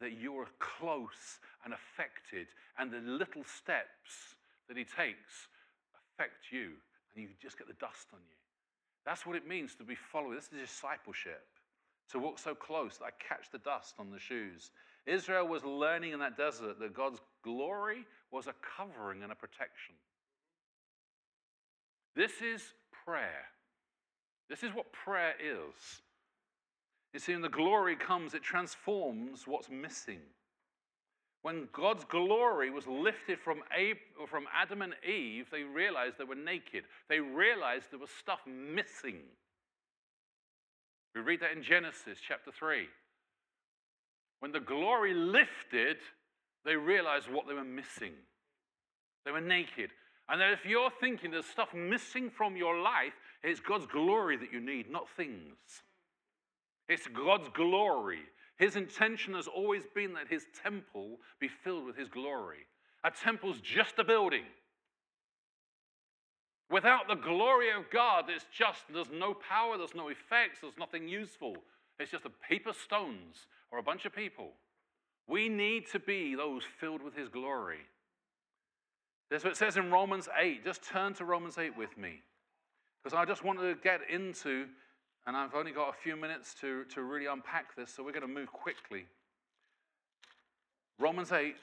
that 0.00 0.20
you're 0.20 0.48
close 0.58 1.40
and 1.64 1.72
affected, 1.72 2.48
and 2.78 2.90
the 2.90 2.98
little 2.98 3.44
steps 3.44 4.36
that 4.68 4.76
He 4.76 4.84
takes 4.84 5.48
affect 5.94 6.50
you, 6.50 6.72
and 7.14 7.22
you 7.22 7.28
just 7.40 7.56
get 7.56 7.68
the 7.68 7.74
dust 7.74 8.08
on 8.12 8.20
you. 8.28 8.36
That's 9.06 9.24
what 9.24 9.36
it 9.36 9.46
means 9.46 9.74
to 9.76 9.84
be 9.84 9.94
following. 9.94 10.34
This 10.34 10.50
is 10.52 10.68
discipleship 10.68 11.46
to 12.10 12.18
walk 12.18 12.38
so 12.38 12.54
close 12.54 12.98
that 12.98 13.06
I 13.06 13.10
catch 13.28 13.50
the 13.50 13.58
dust 13.58 13.94
on 13.98 14.10
the 14.10 14.18
shoes. 14.18 14.70
Israel 15.06 15.46
was 15.46 15.64
learning 15.64 16.12
in 16.12 16.18
that 16.20 16.36
desert 16.36 16.78
that 16.80 16.94
God's 16.94 17.20
glory 17.42 18.06
was 18.30 18.46
a 18.46 18.54
covering 18.76 19.22
and 19.22 19.32
a 19.32 19.34
protection. 19.34 19.94
This 22.16 22.32
is 22.42 22.62
prayer. 23.04 23.44
This 24.48 24.62
is 24.62 24.70
what 24.72 24.92
prayer 24.92 25.34
is. 25.40 26.02
You 27.12 27.20
see, 27.20 27.32
when 27.32 27.42
the 27.42 27.48
glory 27.48 27.96
comes, 27.96 28.34
it 28.34 28.42
transforms 28.42 29.46
what's 29.46 29.70
missing. 29.70 30.20
When 31.42 31.68
God's 31.72 32.04
glory 32.04 32.70
was 32.70 32.86
lifted 32.86 33.38
from, 33.38 33.58
from 34.26 34.44
Adam 34.54 34.82
and 34.82 34.94
Eve, 35.06 35.48
they 35.50 35.62
realized 35.62 36.16
they 36.18 36.24
were 36.24 36.34
naked. 36.34 36.84
They 37.08 37.20
realized 37.20 37.90
there 37.90 37.98
was 37.98 38.10
stuff 38.10 38.40
missing. 38.46 39.20
We 41.14 41.20
read 41.20 41.40
that 41.40 41.52
in 41.52 41.62
Genesis 41.62 42.18
chapter 42.26 42.50
3. 42.50 42.88
When 44.40 44.52
the 44.52 44.60
glory 44.60 45.14
lifted, 45.14 45.96
they 46.64 46.76
realized 46.76 47.30
what 47.30 47.46
they 47.46 47.54
were 47.54 47.64
missing. 47.64 48.12
They 49.24 49.30
were 49.30 49.40
naked. 49.40 49.90
And 50.28 50.40
that 50.40 50.52
if 50.52 50.64
you're 50.64 50.90
thinking 51.00 51.30
there's 51.30 51.46
stuff 51.46 51.72
missing 51.74 52.30
from 52.30 52.56
your 52.56 52.80
life, 52.80 53.12
it's 53.42 53.60
God's 53.60 53.86
glory 53.86 54.36
that 54.38 54.52
you 54.52 54.60
need, 54.60 54.90
not 54.90 55.06
things. 55.16 55.56
It's 56.88 57.06
God's 57.08 57.48
glory. 57.54 58.20
His 58.58 58.76
intention 58.76 59.34
has 59.34 59.46
always 59.46 59.82
been 59.94 60.14
that 60.14 60.28
his 60.28 60.46
temple 60.62 61.18
be 61.40 61.48
filled 61.48 61.84
with 61.84 61.96
his 61.96 62.08
glory. 62.08 62.66
A 63.04 63.10
temple's 63.10 63.60
just 63.60 63.98
a 63.98 64.04
building. 64.04 64.44
Without 66.70 67.08
the 67.08 67.14
glory 67.14 67.70
of 67.70 67.90
God, 67.90 68.24
it's 68.28 68.46
just, 68.56 68.82
there's 68.92 69.10
no 69.12 69.34
power, 69.34 69.76
there's 69.76 69.94
no 69.94 70.08
effects, 70.08 70.60
there's 70.62 70.78
nothing 70.78 71.06
useful. 71.06 71.56
It's 71.98 72.10
just 72.10 72.24
a 72.24 72.30
heap 72.48 72.66
of 72.66 72.76
stones 72.76 73.46
or 73.70 73.78
a 73.78 73.82
bunch 73.82 74.04
of 74.06 74.14
people. 74.14 74.52
We 75.28 75.48
need 75.48 75.86
to 75.92 75.98
be 75.98 76.34
those 76.34 76.62
filled 76.80 77.02
with 77.02 77.14
His 77.14 77.28
glory. 77.28 77.80
That's 79.30 79.44
what 79.44 79.52
it 79.52 79.56
says 79.56 79.76
in 79.76 79.90
Romans 79.90 80.28
8. 80.38 80.64
Just 80.64 80.82
turn 80.82 81.14
to 81.14 81.24
Romans 81.24 81.58
8 81.58 81.76
with 81.76 81.96
me. 81.96 82.22
Because 83.02 83.16
I 83.16 83.24
just 83.24 83.44
want 83.44 83.58
to 83.60 83.74
get 83.82 84.00
into, 84.10 84.66
and 85.26 85.36
I've 85.36 85.54
only 85.54 85.72
got 85.72 85.90
a 85.90 85.92
few 85.92 86.16
minutes 86.16 86.54
to, 86.60 86.84
to 86.94 87.02
really 87.02 87.26
unpack 87.26 87.76
this, 87.76 87.92
so 87.94 88.02
we're 88.02 88.12
going 88.12 88.26
to 88.26 88.28
move 88.28 88.52
quickly. 88.52 89.06
Romans 90.98 91.32
8, 91.32 91.54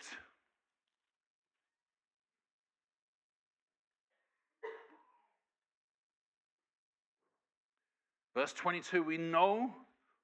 Verse 8.34 8.54
22 8.54 9.04
We 9.04 9.18
know 9.18 9.74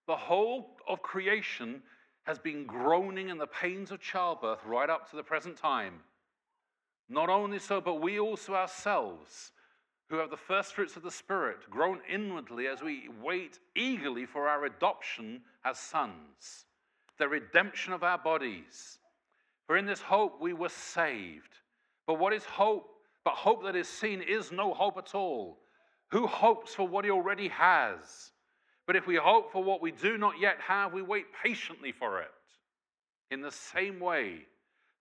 the 0.08 0.16
whole 0.16 0.78
of 0.88 1.02
creation 1.02 1.82
has 2.24 2.40
been 2.40 2.66
groaning 2.66 3.30
in 3.30 3.38
the 3.38 3.48
pains 3.48 3.92
of 3.92 4.02
childbirth 4.02 4.60
right 4.66 4.90
up 4.90 5.10
to 5.10 5.16
the 5.16 5.24
present 5.24 5.58
time. 5.58 6.02
Not 7.10 7.30
only 7.30 7.60
so, 7.60 7.80
but 7.80 8.02
we 8.02 8.20
also 8.20 8.54
ourselves, 8.54 9.52
who 10.10 10.18
have 10.18 10.30
the 10.30 10.38
first 10.38 10.74
fruits 10.74 10.96
of 10.98 11.04
the 11.04 11.12
Spirit, 11.12 11.70
groan 11.70 12.00
inwardly 12.10 12.68
as 12.68 12.82
we 12.82 13.10
wait 13.22 13.60
eagerly 13.76 14.26
for 14.26 14.48
our 14.48 14.66
adoption 14.66 15.42
as 15.64 15.80
sons, 15.80 16.66
the 17.18 17.28
redemption 17.28 17.94
of 17.94 18.04
our 18.04 18.18
bodies. 18.18 19.00
For 19.68 19.78
in 19.78 19.86
this 19.86 20.02
hope 20.02 20.40
we 20.42 20.54
were 20.54 20.70
saved. 20.70 21.60
But 22.06 22.20
what 22.20 22.34
is 22.34 22.46
hope? 22.46 22.90
But 23.26 23.34
hope 23.34 23.64
that 23.64 23.76
is 23.76 23.90
seen 23.90 24.22
is 24.22 24.52
no 24.52 24.74
hope 24.74 24.98
at 24.98 25.14
all. 25.14 25.60
Who 26.12 26.28
hopes 26.28 26.74
for 26.74 26.88
what 26.88 27.06
he 27.06 27.12
already 27.12 27.50
has? 27.50 28.32
But 28.86 28.96
if 28.96 29.06
we 29.06 29.16
hope 29.16 29.52
for 29.52 29.64
what 29.64 29.82
we 29.82 29.92
do 29.92 30.18
not 30.18 30.40
yet 30.40 30.58
have, 30.66 30.94
we 30.94 31.02
wait 31.02 31.26
patiently 31.44 31.92
for 31.92 32.22
it. 32.22 32.32
In 33.30 33.42
the 33.42 33.52
same 33.52 34.00
way, 34.00 34.46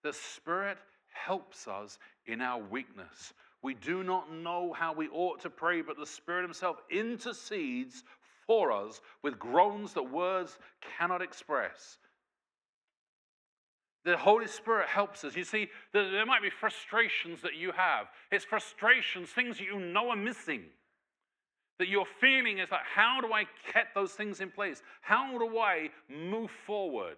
the 0.03 0.11
Spirit 0.11 0.77
helps 1.13 1.67
us 1.67 1.97
in 2.25 2.41
our 2.41 2.61
weakness. 2.61 3.33
We 3.61 3.73
do 3.73 4.03
not 4.03 4.31
know 4.31 4.73
how 4.73 4.93
we 4.93 5.07
ought 5.07 5.41
to 5.41 5.49
pray, 5.49 5.81
but 5.81 5.97
the 5.97 6.05
Spirit 6.05 6.43
Himself 6.43 6.77
intercedes 6.91 8.03
for 8.45 8.71
us 8.71 9.01
with 9.23 9.39
groans 9.39 9.93
that 9.93 10.03
words 10.03 10.57
cannot 10.97 11.21
express. 11.21 11.97
The 14.03 14.17
Holy 14.17 14.47
Spirit 14.47 14.87
helps 14.87 15.23
us. 15.23 15.35
You 15.35 15.43
see, 15.43 15.69
there 15.91 16.25
might 16.25 16.41
be 16.41 16.49
frustrations 16.49 17.41
that 17.41 17.55
you 17.55 17.71
have. 17.71 18.07
It's 18.31 18.45
frustrations, 18.45 19.29
things 19.29 19.57
that 19.57 19.65
you 19.65 19.79
know 19.79 20.09
are 20.09 20.15
missing. 20.15 20.63
That 21.79 21.87
you're 21.87 22.05
feeling 22.19 22.57
is 22.57 22.71
like, 22.71 22.81
how 22.95 23.21
do 23.21 23.33
I 23.33 23.45
get 23.73 23.87
those 23.93 24.13
things 24.13 24.41
in 24.41 24.49
place? 24.49 24.81
How 25.01 25.37
do 25.37 25.59
I 25.59 25.89
move 26.09 26.49
forward? 26.65 27.17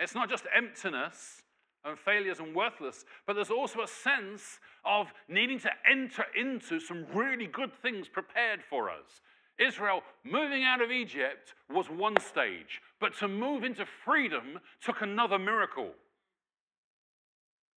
It's 0.00 0.14
not 0.14 0.28
just 0.28 0.44
emptiness 0.54 1.42
and 1.84 1.98
failures 1.98 2.40
and 2.40 2.54
worthless, 2.54 3.04
but 3.26 3.34
there's 3.34 3.50
also 3.50 3.82
a 3.82 3.88
sense 3.88 4.58
of 4.84 5.12
needing 5.28 5.60
to 5.60 5.70
enter 5.88 6.24
into 6.36 6.80
some 6.80 7.06
really 7.14 7.46
good 7.46 7.72
things 7.82 8.08
prepared 8.08 8.60
for 8.68 8.90
us. 8.90 9.20
Israel 9.58 10.02
moving 10.24 10.64
out 10.64 10.80
of 10.80 10.90
Egypt 10.90 11.54
was 11.68 11.90
one 11.90 12.18
stage, 12.20 12.80
but 13.00 13.16
to 13.18 13.28
move 13.28 13.64
into 13.64 13.84
freedom 14.04 14.60
took 14.80 15.02
another 15.02 15.38
miracle. 15.38 15.90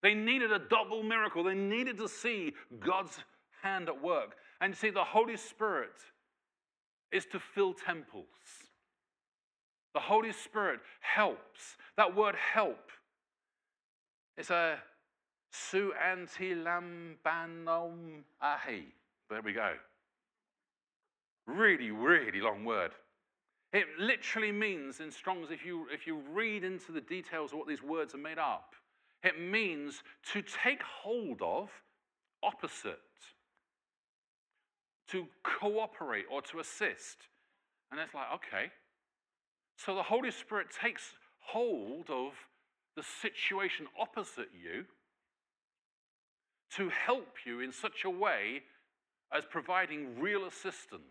They 0.03 0.13
needed 0.13 0.51
a 0.51 0.59
double 0.59 1.03
miracle. 1.03 1.43
They 1.43 1.55
needed 1.55 1.97
to 1.99 2.07
see 2.07 2.53
God's 2.79 3.19
hand 3.61 3.87
at 3.87 4.01
work. 4.01 4.35
And 4.61 4.77
see, 4.77 4.91
the 4.91 5.03
Holy 5.03 5.37
Spirit 5.37 5.99
is 7.11 7.25
to 7.27 7.39
fill 7.39 7.73
temples. 7.73 8.25
The 9.93 9.99
Holy 9.99 10.31
Spirit 10.31 10.79
helps. 11.01 11.77
That 11.97 12.15
word 12.15 12.35
help, 12.35 12.91
it's 14.37 14.51
a 14.51 14.77
su 15.51 15.93
anti 15.93 16.53
lambanom 16.53 18.21
ahi. 18.41 18.85
There 19.29 19.41
we 19.41 19.53
go. 19.53 19.73
Really, 21.47 21.91
really 21.91 22.39
long 22.39 22.63
word. 22.63 22.91
It 23.73 23.85
literally 23.99 24.51
means 24.51 24.99
in 24.99 25.11
Strong's, 25.11 25.49
if 25.49 25.65
you, 25.65 25.87
if 25.91 26.05
you 26.05 26.21
read 26.31 26.63
into 26.63 26.91
the 26.91 27.01
details 27.01 27.51
of 27.51 27.59
what 27.59 27.67
these 27.67 27.81
words 27.81 28.13
are 28.13 28.19
made 28.19 28.37
up, 28.37 28.75
it 29.23 29.39
means 29.39 30.03
to 30.33 30.41
take 30.41 30.81
hold 30.81 31.41
of, 31.41 31.69
opposite, 32.43 32.99
to 35.11 35.27
cooperate 35.43 36.25
or 36.31 36.41
to 36.41 36.59
assist. 36.59 37.17
And 37.91 37.99
it's 37.99 38.13
like, 38.13 38.27
okay. 38.35 38.71
So 39.77 39.95
the 39.95 40.03
Holy 40.03 40.31
Spirit 40.31 40.67
takes 40.71 41.13
hold 41.39 42.09
of 42.09 42.33
the 42.95 43.03
situation 43.03 43.87
opposite 43.99 44.49
you 44.53 44.85
to 46.75 46.89
help 46.89 47.35
you 47.45 47.59
in 47.59 47.71
such 47.71 48.05
a 48.05 48.09
way 48.09 48.63
as 49.33 49.43
providing 49.45 50.19
real 50.19 50.45
assistance. 50.45 51.01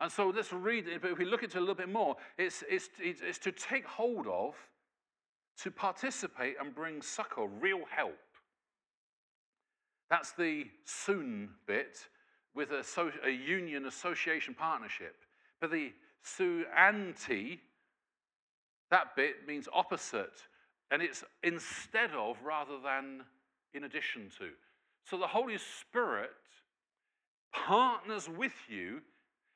And 0.00 0.10
so 0.10 0.32
let's 0.34 0.52
read 0.52 0.88
it, 0.88 1.00
but 1.00 1.12
if 1.12 1.18
we 1.18 1.24
look 1.24 1.42
into 1.42 1.56
it 1.56 1.60
a 1.60 1.60
little 1.60 1.74
bit 1.74 1.88
more, 1.88 2.16
it's, 2.38 2.62
it's, 2.68 2.88
it's 3.00 3.38
to 3.38 3.52
take 3.52 3.86
hold 3.86 4.26
of, 4.26 4.54
to 5.62 5.70
participate 5.70 6.56
and 6.60 6.74
bring 6.74 7.00
succor, 7.00 7.46
real 7.46 7.82
help. 7.88 8.18
That's 10.10 10.32
the 10.32 10.66
soon 10.84 11.50
bit 11.66 12.08
with 12.54 12.70
a, 12.70 12.84
so, 12.84 13.10
a 13.24 13.30
union 13.30 13.86
association 13.86 14.54
partnership. 14.54 15.16
But 15.60 15.70
the 15.70 15.92
su 16.22 16.64
anti, 16.76 17.60
that 18.90 19.16
bit 19.16 19.46
means 19.46 19.68
opposite, 19.72 20.42
and 20.90 21.02
it's 21.02 21.24
instead 21.42 22.10
of 22.12 22.36
rather 22.44 22.78
than 22.82 23.22
in 23.72 23.84
addition 23.84 24.30
to. 24.38 24.50
So 25.04 25.18
the 25.18 25.26
Holy 25.26 25.58
Spirit 25.58 26.30
partners 27.52 28.28
with 28.28 28.54
you 28.68 29.00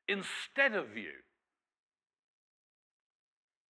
instead 0.09 0.75
of 0.75 0.97
you. 0.97 1.13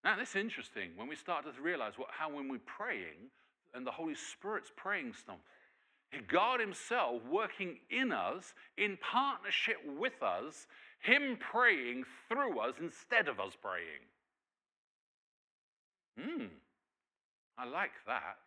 Now, 0.04 0.16
this 0.18 0.30
is 0.30 0.36
interesting 0.38 0.92
when 0.96 1.08
we 1.08 1.16
start 1.16 1.44
to 1.44 1.62
realize 1.62 1.94
what, 1.98 2.10
how 2.12 2.30
when 2.34 2.48
we're 2.48 2.60
praying 2.60 3.30
and 3.74 3.86
the 3.86 3.92
Holy 3.92 4.16
Spirit's 4.16 4.72
praying 4.76 5.14
something, 5.14 5.44
God 6.28 6.60
Himself 6.60 7.22
working 7.30 7.78
in 7.90 8.12
us, 8.12 8.54
in 8.78 8.98
partnership 8.98 9.78
with 9.98 10.22
us, 10.24 10.68
Him 11.00 11.38
praying 11.40 12.06
through 12.28 12.60
us 12.60 12.76
instead 12.80 13.28
of 13.28 13.40
us 13.40 13.54
praying. 13.62 14.06
Hmm, 16.20 16.46
I 17.58 17.66
like 17.66 17.92
that. 18.08 18.38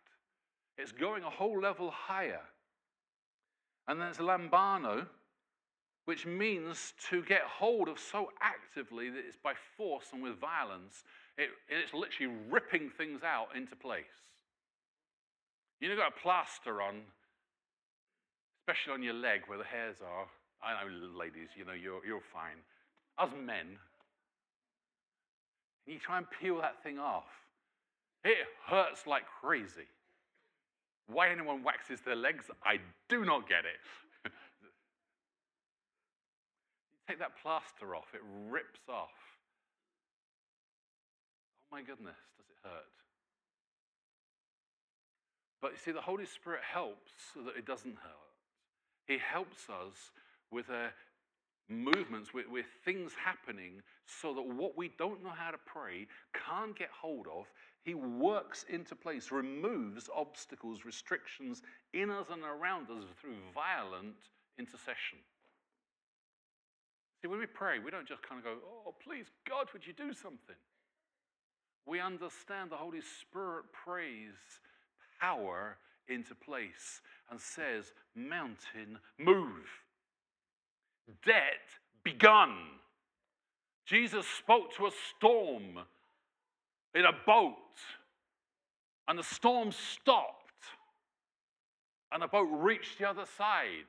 It's 0.77 0.91
going 0.91 1.23
a 1.23 1.29
whole 1.29 1.59
level 1.61 1.91
higher. 1.91 2.41
And 3.87 3.99
then 3.99 4.07
there's 4.07 4.17
lambano, 4.17 5.05
which 6.05 6.25
means 6.25 6.93
to 7.09 7.23
get 7.23 7.41
hold 7.41 7.87
of 7.87 7.99
so 7.99 8.31
actively 8.41 9.09
that 9.09 9.19
it's 9.25 9.37
by 9.37 9.53
force 9.77 10.05
and 10.13 10.23
with 10.23 10.39
violence, 10.39 11.03
it, 11.37 11.49
it's 11.69 11.93
literally 11.93 12.33
ripping 12.49 12.89
things 12.89 13.21
out 13.23 13.49
into 13.55 13.75
place. 13.75 14.05
You 15.79 15.89
know, 15.89 15.95
got 15.95 16.13
a 16.17 16.21
plaster 16.21 16.81
on, 16.81 17.01
especially 18.61 18.93
on 18.93 19.03
your 19.03 19.13
leg 19.13 19.41
where 19.47 19.57
the 19.57 19.63
hairs 19.63 19.97
are. 20.05 20.27
I 20.63 20.83
know, 20.83 20.89
ladies, 21.17 21.49
you 21.57 21.65
know, 21.65 21.73
you're, 21.73 22.05
you're 22.05 22.21
fine. 22.31 22.61
Us 23.17 23.31
men, 23.43 23.77
you 25.87 25.97
try 25.97 26.17
and 26.17 26.27
peel 26.39 26.61
that 26.61 26.83
thing 26.83 26.99
off. 26.99 27.25
It 28.23 28.37
hurts 28.67 29.07
like 29.07 29.23
crazy. 29.41 29.87
Why 31.07 31.29
anyone 31.29 31.63
waxes 31.63 31.99
their 32.05 32.15
legs, 32.15 32.45
I 32.63 32.77
do 33.09 33.25
not 33.25 33.49
get 33.49 33.65
it. 33.65 33.81
You 34.25 34.29
take 37.09 37.19
that 37.19 37.31
plaster 37.41 37.95
off, 37.95 38.13
it 38.13 38.21
rips 38.49 38.81
off. 38.87 39.09
Oh 41.65 41.75
my 41.75 41.81
goodness, 41.81 42.15
does 42.37 42.45
it 42.47 42.57
hurt? 42.63 42.85
But 45.61 45.71
you 45.71 45.77
see, 45.83 45.91
the 45.91 46.01
Holy 46.01 46.25
Spirit 46.25 46.61
helps 46.71 47.11
so 47.33 47.41
that 47.41 47.57
it 47.57 47.65
doesn't 47.65 47.95
hurt. 47.95 48.30
He 49.07 49.17
helps 49.17 49.69
us 49.69 50.11
with 50.51 50.69
uh, 50.69 50.87
movements, 51.69 52.33
with, 52.33 52.47
with 52.47 52.65
things 52.83 53.13
happening, 53.13 53.81
so 54.05 54.33
that 54.33 54.41
what 54.41 54.77
we 54.77 54.91
don't 54.97 55.23
know 55.23 55.29
how 55.29 55.51
to 55.51 55.57
pray, 55.65 56.07
can't 56.33 56.77
get 56.77 56.89
hold 56.89 57.27
of, 57.27 57.45
He 57.83 57.93
works 57.93 58.65
into 58.69 58.95
place, 58.95 59.31
removes 59.31 60.09
obstacles, 60.13 60.85
restrictions 60.85 61.61
in 61.93 62.09
us 62.09 62.27
and 62.31 62.43
around 62.43 62.89
us 62.89 63.05
through 63.19 63.35
violent 63.53 64.15
intercession. 64.59 65.19
See, 67.21 67.27
when 67.27 67.39
we 67.39 67.45
pray, 67.45 67.79
we 67.79 67.91
don't 67.91 68.07
just 68.07 68.23
kind 68.23 68.39
of 68.39 68.45
go, 68.45 68.57
oh, 68.65 68.95
please, 69.03 69.27
God, 69.47 69.67
would 69.73 69.85
you 69.85 69.93
do 69.93 70.11
something? 70.11 70.55
We 71.85 71.99
understand 71.99 72.71
the 72.71 72.77
Holy 72.77 73.01
Spirit 73.01 73.65
prays 73.73 74.33
power 75.19 75.77
into 76.07 76.33
place 76.35 77.01
and 77.31 77.39
says, 77.39 77.93
mountain, 78.13 78.99
move. 79.17 79.65
Debt 81.25 81.63
begun. 82.03 82.55
Jesus 83.85 84.27
spoke 84.27 84.75
to 84.75 84.85
a 84.85 84.91
storm 85.15 85.79
in 86.93 87.05
a 87.05 87.13
boat, 87.25 87.55
and 89.07 89.17
the 89.17 89.23
storm 89.23 89.71
stopped, 89.71 90.35
and 92.11 92.21
the 92.21 92.27
boat 92.27 92.49
reached 92.51 92.99
the 92.99 93.09
other 93.09 93.25
side. 93.37 93.87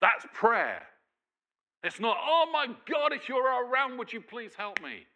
That's 0.00 0.26
prayer. 0.34 0.82
It's 1.82 1.98
not, 1.98 2.16
oh 2.20 2.46
my 2.52 2.66
God, 2.88 3.12
if 3.12 3.28
you're 3.28 3.42
around, 3.42 3.98
would 3.98 4.12
you 4.12 4.20
please 4.20 4.52
help 4.56 4.82
me? 4.82 5.06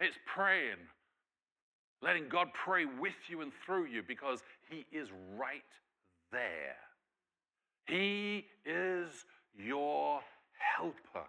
It's 0.00 0.16
praying, 0.26 0.78
letting 2.02 2.28
God 2.28 2.48
pray 2.54 2.86
with 2.86 3.14
you 3.28 3.42
and 3.42 3.52
through 3.64 3.86
you 3.86 4.02
because 4.06 4.42
He 4.68 4.86
is 4.96 5.08
right 5.38 5.62
there. 6.32 6.76
He 7.86 8.46
is 8.64 9.08
your 9.54 10.20
helper, 10.76 11.26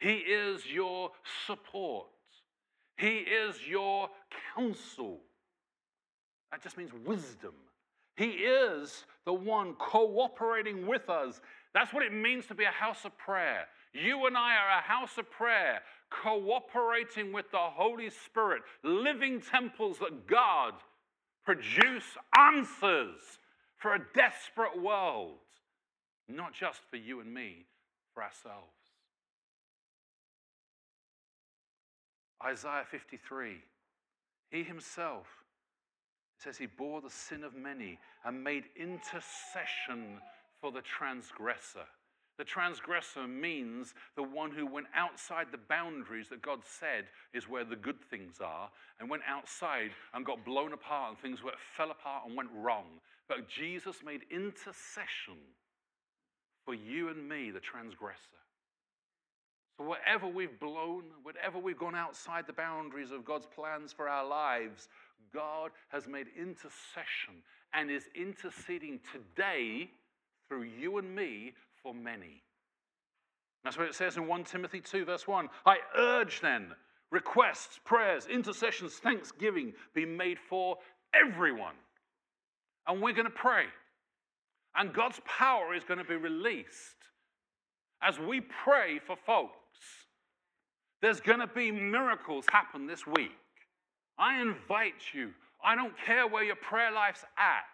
He 0.00 0.14
is 0.14 0.66
your 0.66 1.10
support, 1.46 2.08
He 2.96 3.18
is 3.18 3.56
your 3.66 4.08
counsel. 4.54 5.20
That 6.50 6.62
just 6.62 6.76
means 6.76 6.90
wisdom. 7.06 7.54
He 8.16 8.30
is 8.30 9.04
the 9.24 9.32
one 9.32 9.74
cooperating 9.74 10.86
with 10.86 11.08
us 11.08 11.40
that's 11.74 11.92
what 11.92 12.04
it 12.04 12.12
means 12.12 12.46
to 12.46 12.54
be 12.54 12.64
a 12.64 12.70
house 12.70 13.04
of 13.04 13.16
prayer. 13.16 13.66
You 13.92 14.26
and 14.26 14.36
I 14.36 14.54
are 14.54 14.78
a 14.78 14.82
house 14.82 15.18
of 15.18 15.30
prayer, 15.30 15.80
cooperating 16.10 17.32
with 17.32 17.50
the 17.50 17.58
Holy 17.58 18.10
Spirit, 18.10 18.62
living 18.82 19.40
temples 19.40 19.98
that 19.98 20.26
God 20.26 20.74
produce 21.44 22.04
answers 22.36 23.20
for 23.80 23.94
a 23.94 24.06
desperate 24.14 24.80
world, 24.80 25.38
not 26.28 26.52
just 26.52 26.80
for 26.90 26.96
you 26.96 27.20
and 27.20 27.32
me, 27.32 27.64
for 28.14 28.22
ourselves. 28.22 28.76
Isaiah 32.44 32.84
53, 32.90 33.56
he 34.50 34.62
himself 34.62 35.26
says 36.38 36.56
he 36.56 36.66
bore 36.66 37.00
the 37.00 37.10
sin 37.10 37.42
of 37.42 37.54
many 37.54 37.98
and 38.24 38.44
made 38.44 38.64
intercession 38.76 40.18
for 40.60 40.72
the 40.72 40.82
transgressor. 40.82 41.86
The 42.40 42.44
transgressor 42.44 43.28
means 43.28 43.92
the 44.16 44.22
one 44.22 44.50
who 44.50 44.64
went 44.64 44.86
outside 44.94 45.48
the 45.52 45.58
boundaries 45.58 46.30
that 46.30 46.40
God 46.40 46.60
said 46.64 47.04
is 47.34 47.50
where 47.50 47.66
the 47.66 47.76
good 47.76 48.00
things 48.08 48.36
are 48.40 48.70
and 48.98 49.10
went 49.10 49.24
outside 49.28 49.90
and 50.14 50.24
got 50.24 50.42
blown 50.42 50.72
apart 50.72 51.10
and 51.10 51.18
things 51.18 51.42
went, 51.42 51.58
fell 51.76 51.90
apart 51.90 52.26
and 52.26 52.34
went 52.34 52.48
wrong. 52.56 52.86
But 53.28 53.46
Jesus 53.46 53.96
made 54.02 54.22
intercession 54.30 55.36
for 56.64 56.72
you 56.72 57.10
and 57.10 57.28
me, 57.28 57.50
the 57.50 57.60
transgressor. 57.60 58.16
So, 59.76 59.84
whatever 59.84 60.26
we've 60.26 60.58
blown, 60.58 61.10
whatever 61.22 61.58
we've 61.58 61.78
gone 61.78 61.94
outside 61.94 62.46
the 62.46 62.54
boundaries 62.54 63.10
of 63.10 63.22
God's 63.22 63.48
plans 63.54 63.92
for 63.92 64.08
our 64.08 64.26
lives, 64.26 64.88
God 65.34 65.72
has 65.90 66.08
made 66.08 66.28
intercession 66.38 67.42
and 67.74 67.90
is 67.90 68.08
interceding 68.14 68.98
today 69.12 69.90
through 70.48 70.62
you 70.62 70.96
and 70.96 71.14
me 71.14 71.52
for 71.82 71.94
many. 71.94 72.42
That's 73.64 73.76
what 73.76 73.88
it 73.88 73.94
says 73.94 74.16
in 74.16 74.26
1 74.26 74.44
Timothy 74.44 74.80
2, 74.80 75.04
verse 75.04 75.26
1. 75.26 75.48
I 75.66 75.76
urge 75.96 76.40
then, 76.40 76.68
requests, 77.10 77.78
prayers, 77.84 78.26
intercessions, 78.26 78.94
thanksgiving 78.94 79.72
be 79.94 80.06
made 80.06 80.38
for 80.38 80.78
everyone. 81.14 81.74
And 82.86 83.02
we're 83.02 83.12
going 83.12 83.26
to 83.26 83.30
pray. 83.30 83.64
And 84.76 84.94
God's 84.94 85.20
power 85.26 85.74
is 85.74 85.84
going 85.84 85.98
to 85.98 86.04
be 86.04 86.16
released 86.16 86.96
as 88.02 88.18
we 88.18 88.40
pray 88.40 88.98
for 88.98 89.16
folks. 89.16 89.52
There's 91.02 91.20
going 91.20 91.40
to 91.40 91.46
be 91.46 91.70
miracles 91.70 92.44
happen 92.50 92.86
this 92.86 93.06
week. 93.06 93.32
I 94.18 94.40
invite 94.40 95.14
you. 95.14 95.30
I 95.62 95.74
don't 95.74 95.94
care 95.98 96.26
where 96.26 96.44
your 96.44 96.56
prayer 96.56 96.92
life's 96.92 97.24
at. 97.36 97.64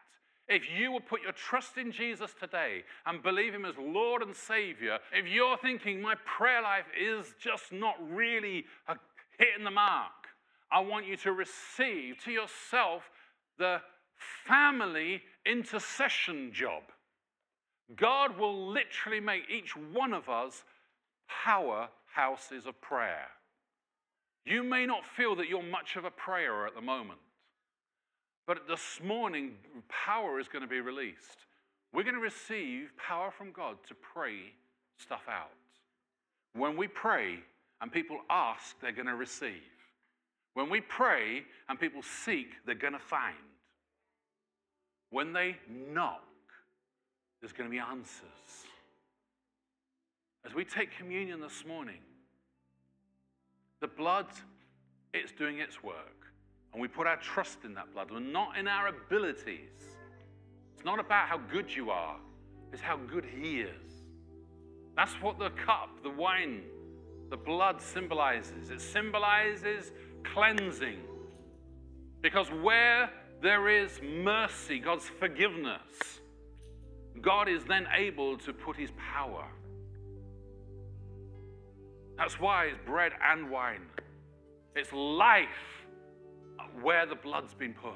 If 0.49 0.71
you 0.71 0.93
will 0.93 1.01
put 1.01 1.23
your 1.23 1.33
trust 1.33 1.77
in 1.77 1.91
Jesus 1.91 2.33
today 2.39 2.85
and 3.05 3.23
believe 3.23 3.53
Him 3.53 3.65
as 3.65 3.75
Lord 3.79 4.23
and 4.23 4.35
Savior, 4.35 4.99
if 5.13 5.27
you're 5.27 5.59
thinking 5.59 6.01
my 6.01 6.15
prayer 6.25 6.63
life 6.63 6.87
is 6.99 7.35
just 7.41 7.73
not 7.73 7.97
really 8.09 8.65
hitting 9.39 9.65
the 9.65 9.71
mark, 9.71 10.13
I 10.71 10.81
want 10.81 11.07
you 11.07 11.17
to 11.19 11.33
receive 11.33 12.23
to 12.25 12.31
yourself 12.31 13.11
the 13.59 13.81
family 14.47 15.23
intercession 15.45 16.53
job. 16.53 16.83
God 17.95 18.39
will 18.39 18.69
literally 18.73 19.21
make 19.21 19.43
each 19.51 19.77
one 19.77 20.13
of 20.13 20.29
us 20.29 20.65
powerhouses 21.45 22.67
of 22.67 22.81
prayer. 22.81 23.27
You 24.45 24.63
may 24.63 24.87
not 24.87 25.05
feel 25.05 25.35
that 25.37 25.49
you're 25.49 25.63
much 25.63 25.97
of 25.97 26.05
a 26.05 26.11
prayer 26.11 26.67
at 26.67 26.75
the 26.75 26.81
moment, 26.81 27.19
but 28.47 28.69
this 28.69 29.01
morning, 29.03 29.53
power 29.89 30.39
is 30.39 30.49
going 30.49 30.63
to 30.63 30.69
be 30.69 30.81
released. 30.81 31.47
We're 31.93 32.05
going 32.05 32.15
to 32.15 32.21
receive 32.21 32.93
power 32.97 33.31
from 33.31 33.51
God 33.53 33.77
to 33.89 33.95
pray 33.95 34.53
stuff 34.99 35.23
out. 35.29 35.51
When 36.55 36.77
we 36.77 36.87
pray 36.87 37.41
and 37.81 37.91
people 37.91 38.19
ask, 38.31 38.79
they're 38.81 38.93
going 38.93 39.07
to 39.07 39.17
receive. 39.17 39.63
When 40.55 40.71
we 40.71 40.81
pray 40.81 41.43
and 41.69 41.79
people 41.79 42.03
seek, 42.03 42.49
they're 42.65 42.75
going 42.75 42.93
to 42.93 42.99
find. 42.99 43.35
When 45.11 45.33
they 45.33 45.57
knock, 45.93 46.23
there's 47.41 47.53
going 47.53 47.69
to 47.69 47.75
be 47.75 47.81
answers. 47.81 48.65
As 50.45 50.55
we 50.55 50.65
take 50.65 50.97
communion 50.97 51.41
this 51.41 51.65
morning, 51.67 52.01
the 53.81 53.89
blood, 53.89 54.27
it's 55.13 55.33
doing 55.33 55.59
its 55.59 55.83
work. 55.83 56.26
And 56.77 56.83
we 56.83 56.89
put 56.89 57.07
our 57.07 57.17
trust 57.17 57.65
in 57.65 57.73
that 57.73 57.95
blood. 57.95 58.11
We're 58.11 58.21
not 58.21 58.59
in 58.59 58.69
our 58.69 58.89
abilities. 58.89 59.71
It's 60.75 60.85
not 60.85 61.01
about 61.01 61.27
how 61.27 61.39
good 61.39 61.75
you 61.75 61.89
are, 61.89 62.19
it's 62.71 62.83
how 62.83 62.99
good 62.99 63.25
He 63.25 63.63
is. 63.63 64.03
That's 64.95 65.15
what 65.23 65.39
the 65.39 65.49
cup, 65.49 66.03
the 66.03 66.11
wine, 66.11 66.65
the 67.31 67.37
blood 67.39 67.81
symbolizes. 67.81 68.69
It 68.69 68.83
symbolizes 68.83 69.91
cleansing. 70.23 70.99
Because 72.21 72.49
where 72.49 73.09
there 73.41 73.71
is 73.71 73.99
mercy, 74.03 74.79
God's 74.79 75.09
forgiveness, 75.19 76.21
God 77.23 77.49
is 77.49 77.65
then 77.65 77.87
able 77.97 78.37
to 78.37 78.53
put 78.53 78.77
his 78.77 78.91
power. 79.15 79.47
That's 82.19 82.39
why 82.39 82.67
it's 82.67 82.79
bread 82.85 83.13
and 83.25 83.51
wine. 83.51 83.87
It's 84.75 84.93
life 84.93 85.86
where 86.83 87.07
the 87.07 87.15
blood's 87.15 87.55
been 87.55 87.75
put. 87.75 87.93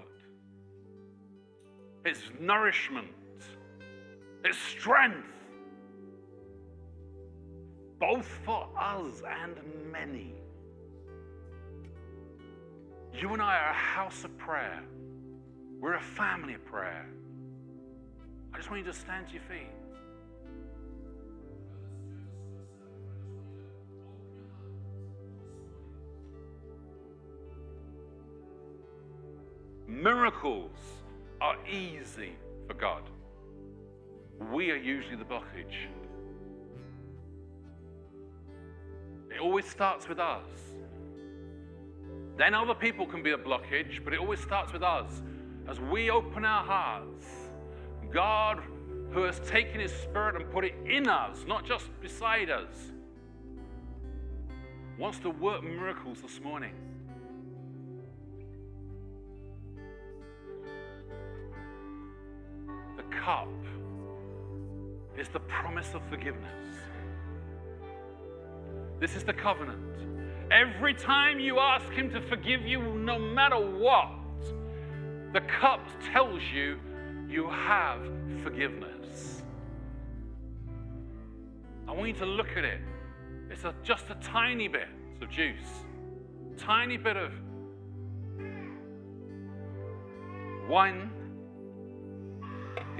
It's 2.05 2.23
nourishment. 2.39 3.09
It's 4.45 4.59
strength. 4.59 5.27
Both 7.99 8.27
for 8.45 8.67
us 8.79 9.23
and 9.43 9.57
many. 9.93 10.35
You 13.13 13.33
and 13.35 13.43
I 13.43 13.59
are 13.59 13.71
a 13.71 13.75
house 13.75 14.25
of 14.25 14.37
prayer. 14.39 14.83
We're 15.79 15.95
a 15.95 16.01
family 16.01 16.55
of 16.55 16.65
prayer. 16.65 17.07
I 18.53 18.57
just 18.57 18.71
want 18.71 18.85
you 18.85 18.93
to 18.93 18.99
stand 18.99 19.29
to 19.29 19.35
your 19.35 19.43
feet. 19.43 19.80
Miracles 29.91 30.71
are 31.41 31.57
easy 31.67 32.33
for 32.69 32.75
God. 32.75 33.03
We 34.53 34.71
are 34.71 34.77
usually 34.77 35.17
the 35.17 35.25
blockage. 35.25 35.89
It 39.35 39.41
always 39.41 39.69
starts 39.69 40.09
with 40.09 40.21
us. 40.21 40.47
Then 42.37 42.55
other 42.55 42.75
people 42.75 43.05
can 43.05 43.23
be 43.23 43.33
a 43.33 43.37
blockage, 43.37 44.03
but 44.05 44.15
it 44.15 44.21
always 44.21 44.41
starts 44.41 44.73
with 44.73 44.83
us. 44.83 45.23
As 45.69 45.79
we 45.81 46.09
open 46.09 46.45
our 46.45 46.65
hearts 46.65 47.27
God, 48.13 48.63
who 49.13 49.23
has 49.23 49.41
taken 49.41 49.81
His 49.81 49.93
Spirit 49.93 50.37
and 50.37 50.51
put 50.51 50.65
it 50.65 50.75
in 50.85 51.09
us, 51.09 51.45
not 51.47 51.65
just 51.65 51.89
beside 52.01 52.51
us, 52.51 52.93
wants 54.99 55.19
to 55.21 55.31
work 55.31 55.63
miracles 55.63 56.21
this 56.21 56.41
morning. 56.41 56.75
Cup 63.31 63.49
is 65.17 65.29
the 65.29 65.39
promise 65.41 65.95
of 65.95 66.03
forgiveness. 66.11 66.77
This 68.99 69.15
is 69.15 69.23
the 69.23 69.33
covenant. 69.33 69.79
Every 70.51 70.95
time 70.95 71.39
you 71.39 71.61
ask 71.61 71.89
Him 71.93 72.11
to 72.11 72.21
forgive 72.23 72.63
you, 72.63 72.81
no 72.99 73.21
matter 73.21 73.57
what, 73.57 74.11
the 75.33 75.43
cup 75.43 75.81
tells 76.13 76.43
you 76.53 76.79
you 77.29 77.49
have 77.49 78.01
forgiveness. 78.43 79.43
I 81.87 81.93
want 81.93 82.09
you 82.09 82.15
to 82.15 82.27
look 82.27 82.51
at 82.57 82.65
it. 82.65 82.81
It's 83.49 83.63
a, 83.63 83.73
just 83.85 84.07
a 84.11 84.17
tiny 84.17 84.67
bit 84.67 84.89
of 85.23 85.31
juice, 85.31 85.85
tiny 86.59 86.97
bit 86.97 87.17
of 87.17 87.31
wine. 90.69 91.13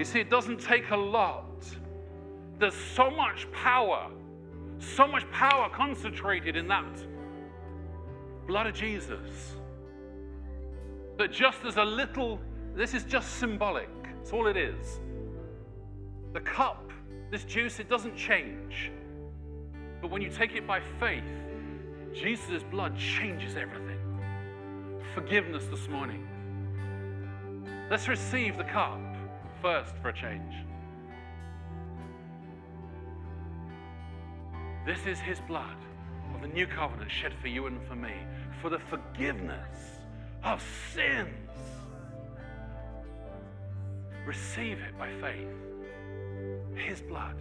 You 0.01 0.05
see, 0.05 0.19
it 0.19 0.31
doesn't 0.31 0.59
take 0.59 0.89
a 0.89 0.97
lot. 0.97 1.63
There's 2.57 2.73
so 2.73 3.11
much 3.11 3.47
power, 3.51 4.09
so 4.79 5.05
much 5.05 5.29
power 5.29 5.69
concentrated 5.69 6.55
in 6.55 6.67
that 6.69 7.05
blood 8.47 8.65
of 8.65 8.73
Jesus 8.73 9.53
that 11.19 11.31
just 11.31 11.63
as 11.65 11.77
a 11.77 11.83
little, 11.83 12.39
this 12.75 12.95
is 12.95 13.03
just 13.03 13.37
symbolic. 13.37 13.91
That's 14.01 14.33
all 14.33 14.47
it 14.47 14.57
is. 14.57 14.99
The 16.33 16.39
cup, 16.39 16.91
this 17.29 17.43
juice, 17.43 17.79
it 17.79 17.87
doesn't 17.87 18.17
change. 18.17 18.91
But 20.01 20.09
when 20.09 20.23
you 20.23 20.31
take 20.31 20.55
it 20.55 20.65
by 20.65 20.79
faith, 20.99 21.23
Jesus' 22.11 22.63
blood 22.71 22.97
changes 22.97 23.55
everything. 23.55 23.99
Forgiveness 25.13 25.67
this 25.67 25.87
morning. 25.87 26.27
Let's 27.91 28.07
receive 28.07 28.57
the 28.57 28.63
cup 28.63 28.99
first 29.61 29.95
for 30.01 30.09
a 30.09 30.13
change. 30.13 30.53
This 34.85 35.05
is 35.05 35.19
his 35.19 35.39
blood 35.41 35.77
of 36.33 36.41
the 36.41 36.47
new 36.47 36.65
covenant 36.65 37.11
shed 37.11 37.33
for 37.41 37.47
you 37.47 37.67
and 37.67 37.79
for 37.87 37.95
me 37.95 38.13
for 38.61 38.69
the 38.69 38.79
forgiveness 38.79 39.99
of 40.43 40.63
sins. 40.93 41.27
Receive 44.25 44.79
it 44.79 44.97
by 44.97 45.09
faith. 45.19 45.47
His 46.75 47.01
blood 47.01 47.35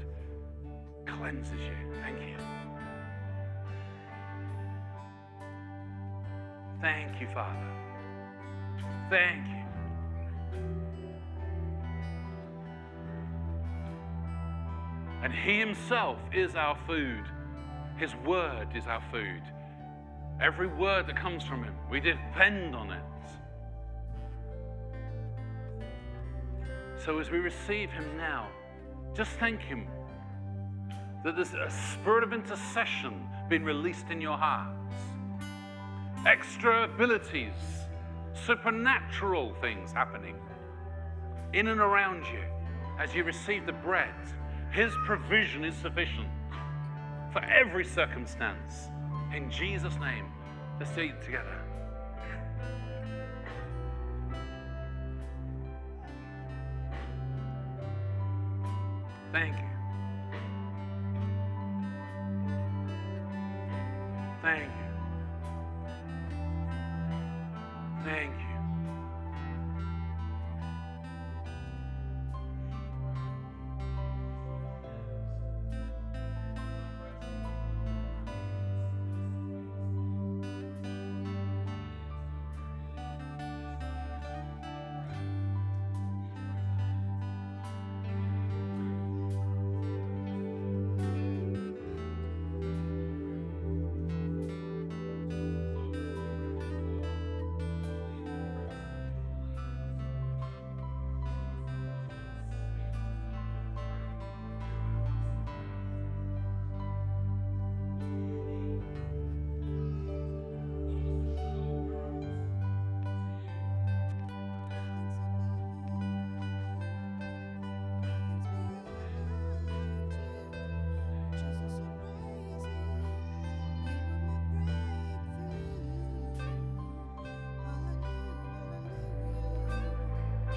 cleanses 1.07 1.53
you. 1.53 1.95
Thank 2.03 2.21
you. 2.21 2.37
Thank 6.81 7.21
you, 7.21 7.27
Father. 7.35 7.73
Thank 9.11 9.47
you. 9.49 9.60
And 15.23 15.33
He 15.33 15.59
Himself 15.59 16.19
is 16.33 16.55
our 16.55 16.77
food. 16.87 17.25
His 17.99 18.15
word 18.27 18.69
is 18.75 18.87
our 18.87 19.03
food. 19.11 19.43
Every 20.41 20.69
word 20.69 21.07
that 21.07 21.17
comes 21.17 21.45
from 21.45 21.63
Him, 21.63 21.75
we 21.91 22.01
depend 22.01 22.75
on 22.75 22.93
it. 22.93 23.03
So 27.05 27.19
as 27.19 27.31
we 27.31 27.39
receive 27.39 27.91
Him 27.91 28.17
now, 28.17 28.49
just 29.15 29.33
thank 29.33 29.61
Him 29.61 29.87
that 31.25 31.37
there's 31.37 31.53
a 31.53 31.71
spirit 31.71 32.25
of 32.25 32.33
intercession 32.33 33.29
being 33.49 33.65
released 33.65 34.09
in 34.11 34.21
your 34.21 34.39
hearts. 34.39 34.95
Extra 36.27 36.85
abilities, 36.85 37.53
supernatural 38.47 39.55
things 39.61 39.93
happening 39.93 40.37
in 41.53 41.69
and 41.69 41.81
around 41.81 42.25
you 42.33 42.43
as 42.99 43.15
you 43.15 43.25
receive 43.25 43.67
the 43.67 43.73
bread. 43.73 44.15
His 44.73 44.93
provision 45.05 45.65
is 45.65 45.75
sufficient 45.75 46.29
for 47.33 47.43
every 47.45 47.85
circumstance. 47.85 48.89
In 49.35 49.51
Jesus' 49.51 49.99
name, 50.01 50.27
let's 50.79 50.97
eat 50.97 51.21
together. 51.25 51.57
Thank 59.33 59.57
you. 59.57 59.65
Thank 64.43 64.65
you. 64.65 64.80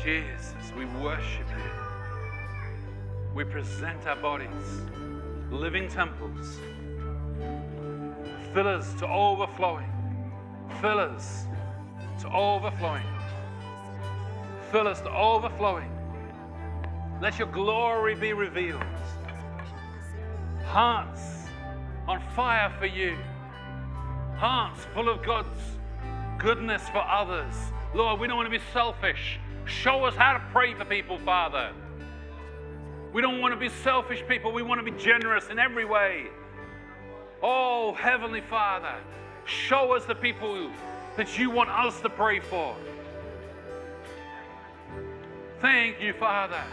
Jesus, 0.03 0.53
we 0.77 0.83
worship 1.01 1.47
you. 1.55 1.71
We 3.33 3.45
present 3.45 4.05
our 4.05 4.17
bodies, 4.17 4.49
living 5.49 5.87
temples. 5.87 6.59
Fill 8.53 8.67
us 8.67 8.93
to 8.95 9.07
overflowing. 9.07 9.89
Fill 10.81 10.99
us 10.99 11.45
to 12.19 12.29
overflowing. 12.29 13.05
Fill 14.73 14.89
us 14.89 14.99
to 15.01 15.09
overflowing. 15.09 15.89
Let 17.21 17.39
your 17.39 17.47
glory 17.47 18.15
be 18.15 18.33
revealed. 18.33 18.83
Hearts 20.65 21.45
on 22.09 22.21
fire 22.35 22.73
for 22.77 22.87
you. 22.87 23.15
Hearts 24.35 24.85
full 24.93 25.07
of 25.07 25.23
God's 25.23 25.47
goodness 26.37 26.89
for 26.89 27.01
others. 27.07 27.55
Lord, 27.95 28.19
we 28.19 28.27
don't 28.27 28.35
want 28.35 28.51
to 28.51 28.59
be 28.59 28.63
selfish. 28.73 29.39
Show 29.83 30.05
us 30.05 30.15
how 30.15 30.31
to 30.31 30.41
pray 30.53 30.73
for 30.75 30.85
people, 30.85 31.19
Father. 31.25 31.73
We 33.11 33.21
don't 33.21 33.41
want 33.41 33.53
to 33.53 33.59
be 33.59 33.67
selfish 33.67 34.23
people. 34.29 34.53
We 34.53 34.61
want 34.63 34.79
to 34.79 34.89
be 34.89 34.97
generous 34.97 35.49
in 35.49 35.59
every 35.59 35.83
way. 35.83 36.27
Oh, 37.41 37.93
Heavenly 37.93 38.39
Father, 38.39 38.95
show 39.43 39.91
us 39.91 40.05
the 40.05 40.15
people 40.15 40.71
that 41.17 41.37
you 41.37 41.49
want 41.49 41.69
us 41.69 41.99
to 41.99 42.07
pray 42.07 42.39
for. 42.39 42.77
Thank 45.59 45.99
you, 45.99 46.13
Father. 46.13 46.63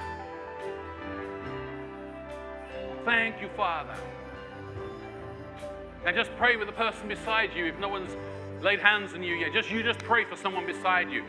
Thank 3.05 3.43
you, 3.43 3.49
Father. 3.57 3.97
And 6.07 6.15
just 6.15 6.31
pray 6.37 6.55
with 6.55 6.69
the 6.69 6.75
person 6.75 7.09
beside 7.09 7.57
you 7.57 7.67
if 7.67 7.77
no 7.81 7.89
one's 7.89 8.13
laid 8.63 8.79
hands 8.79 9.15
on 9.15 9.25
you 9.25 9.35
yet. 9.35 9.53
Just 9.53 9.69
you 9.69 9.83
just 9.83 9.99
pray 9.99 10.25
for 10.25 10.37
someone 10.37 10.65
beside 10.65 11.11
you. 11.11 11.25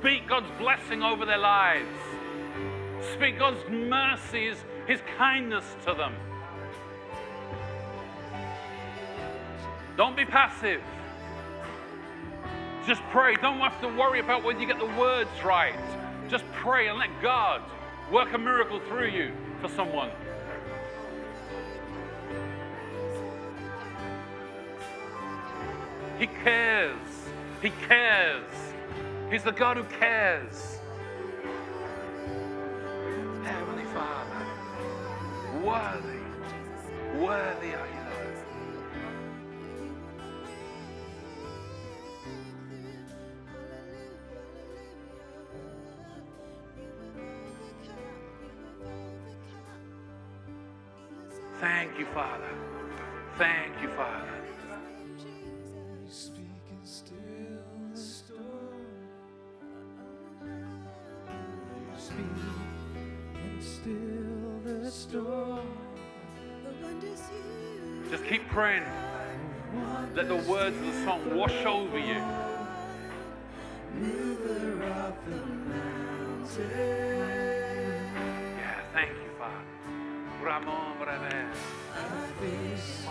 Speak 0.00 0.28
God's 0.28 0.50
blessing 0.58 1.02
over 1.02 1.26
their 1.26 1.38
lives. 1.38 1.98
Speak 3.14 3.38
God's 3.38 3.68
mercies, 3.68 4.56
His 4.86 5.00
kindness 5.16 5.64
to 5.86 5.94
them. 5.94 6.14
Don't 9.96 10.16
be 10.16 10.24
passive. 10.24 10.80
Just 12.86 13.02
pray. 13.10 13.34
Don't 13.34 13.58
have 13.58 13.80
to 13.80 13.88
worry 13.88 14.20
about 14.20 14.44
whether 14.44 14.60
you 14.60 14.66
get 14.68 14.78
the 14.78 14.86
words 14.98 15.30
right. 15.44 15.74
Just 16.28 16.44
pray 16.52 16.86
and 16.86 16.96
let 16.96 17.10
God 17.20 17.60
work 18.12 18.32
a 18.32 18.38
miracle 18.38 18.78
through 18.88 19.08
you 19.08 19.32
for 19.60 19.68
someone. 19.68 20.10
He 26.20 26.28
cares. 26.28 26.96
He 27.60 27.70
cares. 27.88 28.67
He's 29.30 29.42
the 29.42 29.52
God 29.52 29.76
who 29.76 29.84
cares. 29.84 30.78
Heavenly 33.44 33.84
Father, 33.84 34.46
worthy, 35.62 36.22
worthy 37.22 37.74
are 37.74 37.86
you, 37.86 38.02
Lord. 38.10 38.38
Thank 51.60 51.98
you, 51.98 52.06
Father. 52.14 52.48
Thank 53.36 53.82
you, 53.82 53.88
Father. 53.90 54.37
Just 68.10 68.24
keep 68.24 68.48
praying. 68.48 68.84
Let 70.14 70.28
the 70.28 70.36
words 70.36 70.76
of 70.76 70.86
the 70.86 71.04
song 71.04 71.36
wash 71.36 71.64
over 71.64 71.98
you. 71.98 72.22
Mover 73.94 74.84
of 74.84 75.14
the 75.26 75.36
mountain. 75.70 76.70
Yeah, 78.56 78.80
thank 78.94 79.10
you, 79.10 79.30
Father. 79.38 79.64
Ramon. 80.42 80.88
Face 82.40 83.04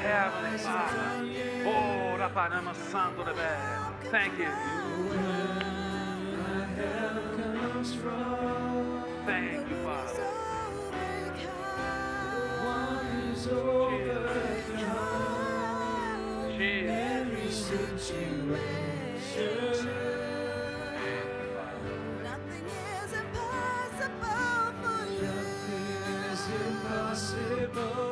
Heavenly 0.00 0.58
Father. 0.58 1.22
Oh, 1.66 2.16
Rapanama 2.18 2.74
Santo 2.90 3.24
de 3.24 3.34
Thank 4.10 4.38
you. 4.38 4.91
My 7.82 7.88
help 7.88 7.98
comes 7.98 8.02
from 8.02 9.02
Thank 9.26 9.68
you, 9.68 9.76
Father. 9.82 10.26
one 12.64 13.06
who's 13.06 13.46
overcome 13.48 14.86
Jesus. 16.56 16.90
every 16.90 17.50
situation. 17.50 18.58
Nothing 22.22 22.66
is 23.02 23.12
impossible 23.12 24.72
for 24.82 25.02
you. 25.12 25.26
Nothing 25.26 26.22
is 26.30 26.42
impossible. 26.68 28.11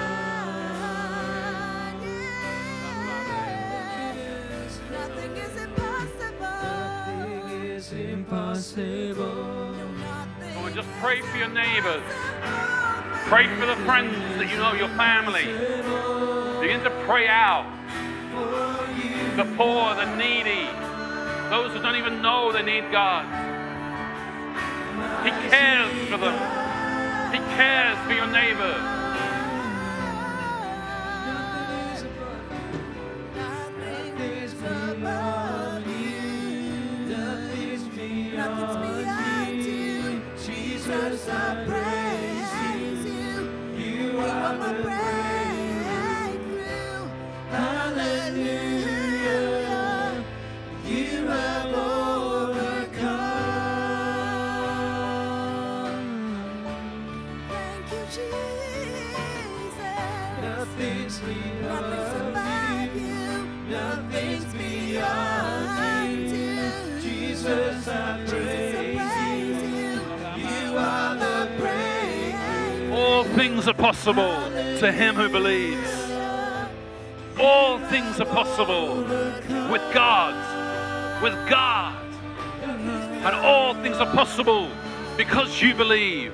Nothing 4.91 5.37
is 5.37 5.61
impossible. 5.61 6.47
Nothing 7.19 7.65
is 7.65 7.91
impossible. 7.93 9.75
Come 10.53 10.65
on, 10.65 10.73
just 10.73 10.89
pray 11.01 11.21
for 11.21 11.37
your 11.37 11.49
neighbors. 11.49 12.03
Pray 13.25 13.47
for 13.59 13.65
the 13.65 13.75
friends 13.85 14.15
that 14.37 14.49
you 14.49 14.57
know, 14.57 14.73
your 14.73 14.89
family. 14.89 15.45
Begin 16.61 16.83
to 16.83 16.89
pray 17.05 17.27
out. 17.27 17.65
The 19.35 19.45
poor, 19.55 19.95
the 19.95 20.15
needy, 20.15 20.67
those 21.49 21.73
who 21.73 21.81
don't 21.81 21.95
even 21.95 22.21
know 22.21 22.51
they 22.51 22.63
need 22.63 22.91
God. 22.91 23.25
He 25.23 25.31
cares 25.49 26.09
for 26.09 26.17
them. 26.17 26.68
Cares 27.59 27.97
for 28.07 28.13
your 28.13 28.27
neighbor. 28.27 28.98
Things 73.39 73.69
are 73.69 73.73
possible 73.73 74.35
to 74.79 74.91
him 74.91 75.15
who 75.15 75.29
believes. 75.29 76.11
All 77.39 77.79
things 77.87 78.19
are 78.19 78.25
possible 78.25 78.97
with 79.71 79.81
God. 79.93 80.33
With 81.23 81.35
God. 81.49 81.95
And 82.63 83.33
all 83.37 83.75
things 83.75 83.95
are 83.95 84.13
possible 84.13 84.69
because 85.15 85.61
you 85.61 85.73
believe. 85.73 86.33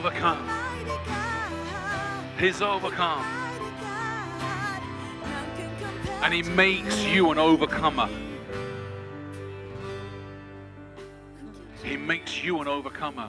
Overcome. 0.00 0.48
He's 2.38 2.62
overcome. 2.62 3.22
And 6.22 6.32
he 6.32 6.42
makes 6.42 7.04
you 7.04 7.30
an 7.30 7.38
overcomer. 7.38 8.08
He 11.84 11.98
makes 11.98 12.42
you 12.42 12.62
an 12.62 12.68
overcomer. 12.68 13.28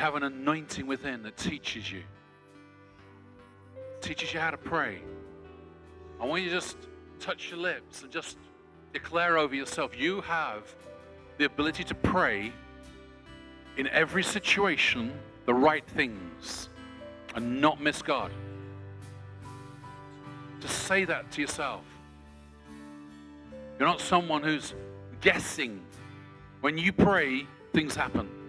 Have 0.00 0.14
an 0.14 0.22
anointing 0.22 0.86
within 0.86 1.22
that 1.22 1.36
teaches 1.36 1.92
you. 1.92 2.02
Teaches 4.00 4.32
you 4.32 4.40
how 4.40 4.50
to 4.50 4.56
pray. 4.56 5.02
I 6.18 6.24
want 6.24 6.42
you 6.42 6.48
to 6.48 6.54
just 6.54 6.76
touch 7.18 7.50
your 7.50 7.58
lips 7.58 8.02
and 8.02 8.10
just 8.10 8.38
declare 8.94 9.36
over 9.36 9.54
yourself 9.54 9.98
you 9.98 10.22
have 10.22 10.74
the 11.36 11.44
ability 11.44 11.84
to 11.84 11.94
pray 11.94 12.50
in 13.76 13.88
every 13.88 14.22
situation 14.22 15.12
the 15.44 15.52
right 15.52 15.86
things 15.90 16.70
and 17.34 17.60
not 17.60 17.80
miss 17.80 18.00
God. 18.00 18.32
Just 20.60 20.84
say 20.84 21.04
that 21.04 21.30
to 21.32 21.42
yourself. 21.42 21.84
You're 23.78 23.88
not 23.88 24.00
someone 24.00 24.42
who's 24.42 24.74
guessing. 25.20 25.82
When 26.62 26.78
you 26.78 26.92
pray, 26.92 27.46
things 27.72 27.94
happen 27.94 28.39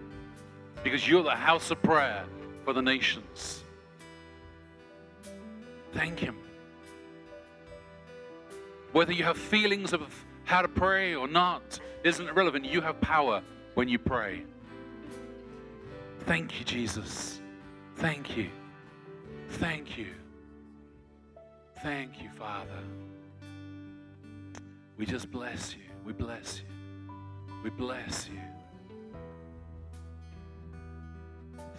because 0.83 1.07
you're 1.07 1.23
the 1.23 1.31
house 1.31 1.71
of 1.71 1.81
prayer 1.83 2.23
for 2.65 2.73
the 2.73 2.81
nations. 2.81 3.63
Thank 5.93 6.19
Him. 6.19 6.37
Whether 8.91 9.13
you 9.13 9.23
have 9.23 9.37
feelings 9.37 9.93
of 9.93 10.01
how 10.51 10.61
to 10.61 10.67
pray 10.67 11.15
or 11.15 11.27
not 11.27 11.79
isn't 12.03 12.27
irrelevant. 12.27 12.65
You 12.65 12.81
have 12.81 12.99
power 12.99 13.41
when 13.75 13.87
you 13.87 13.97
pray. 13.97 14.43
Thank 16.25 16.59
you, 16.59 16.65
Jesus. 16.65 17.39
Thank 17.95 18.35
you. 18.35 18.49
Thank 19.49 19.97
you. 19.97 20.07
Thank 21.81 22.21
you, 22.21 22.29
Father. 22.29 22.83
We 24.97 25.05
just 25.05 25.31
bless 25.31 25.73
you. 25.73 25.89
We 26.05 26.13
bless 26.13 26.61
you. 26.61 27.13
We 27.63 27.69
bless 27.69 28.27
you. 28.27 28.39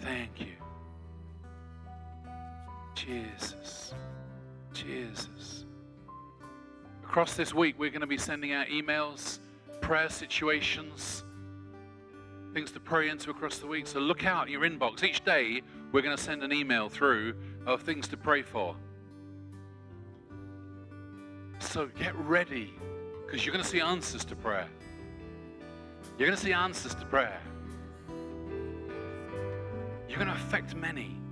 Thank 0.03 0.41
you. 0.41 0.47
Jesus. 2.93 3.93
Jesus. 4.73 5.65
Across 7.05 7.35
this 7.35 7.53
week, 7.53 7.75
we're 7.79 7.89
going 7.89 8.01
to 8.01 8.07
be 8.07 8.17
sending 8.17 8.51
out 8.51 8.67
emails, 8.67 9.39
prayer 9.79 10.09
situations, 10.09 11.23
things 12.53 12.71
to 12.71 12.81
pray 12.81 13.07
into 13.07 13.29
across 13.31 13.59
the 13.59 13.67
week. 13.67 13.87
So 13.87 13.99
look 13.99 14.25
out 14.25 14.49
your 14.49 14.61
inbox. 14.61 15.03
Each 15.03 15.23
day, 15.23 15.61
we're 15.93 16.01
going 16.01 16.17
to 16.17 16.21
send 16.21 16.43
an 16.43 16.51
email 16.51 16.89
through 16.89 17.35
of 17.65 17.81
things 17.81 18.09
to 18.09 18.17
pray 18.17 18.41
for. 18.41 18.75
So 21.59 21.87
get 21.97 22.13
ready 22.15 22.73
because 23.25 23.45
you're 23.45 23.53
going 23.53 23.63
to 23.63 23.69
see 23.69 23.79
answers 23.79 24.25
to 24.25 24.35
prayer. 24.35 24.67
You're 26.17 26.27
going 26.27 26.37
to 26.37 26.43
see 26.43 26.51
answers 26.51 26.93
to 26.95 27.05
prayer. 27.05 27.39
You're 30.13 30.23
going 30.23 30.37
to 30.37 30.43
affect 30.43 30.75
many. 30.75 31.22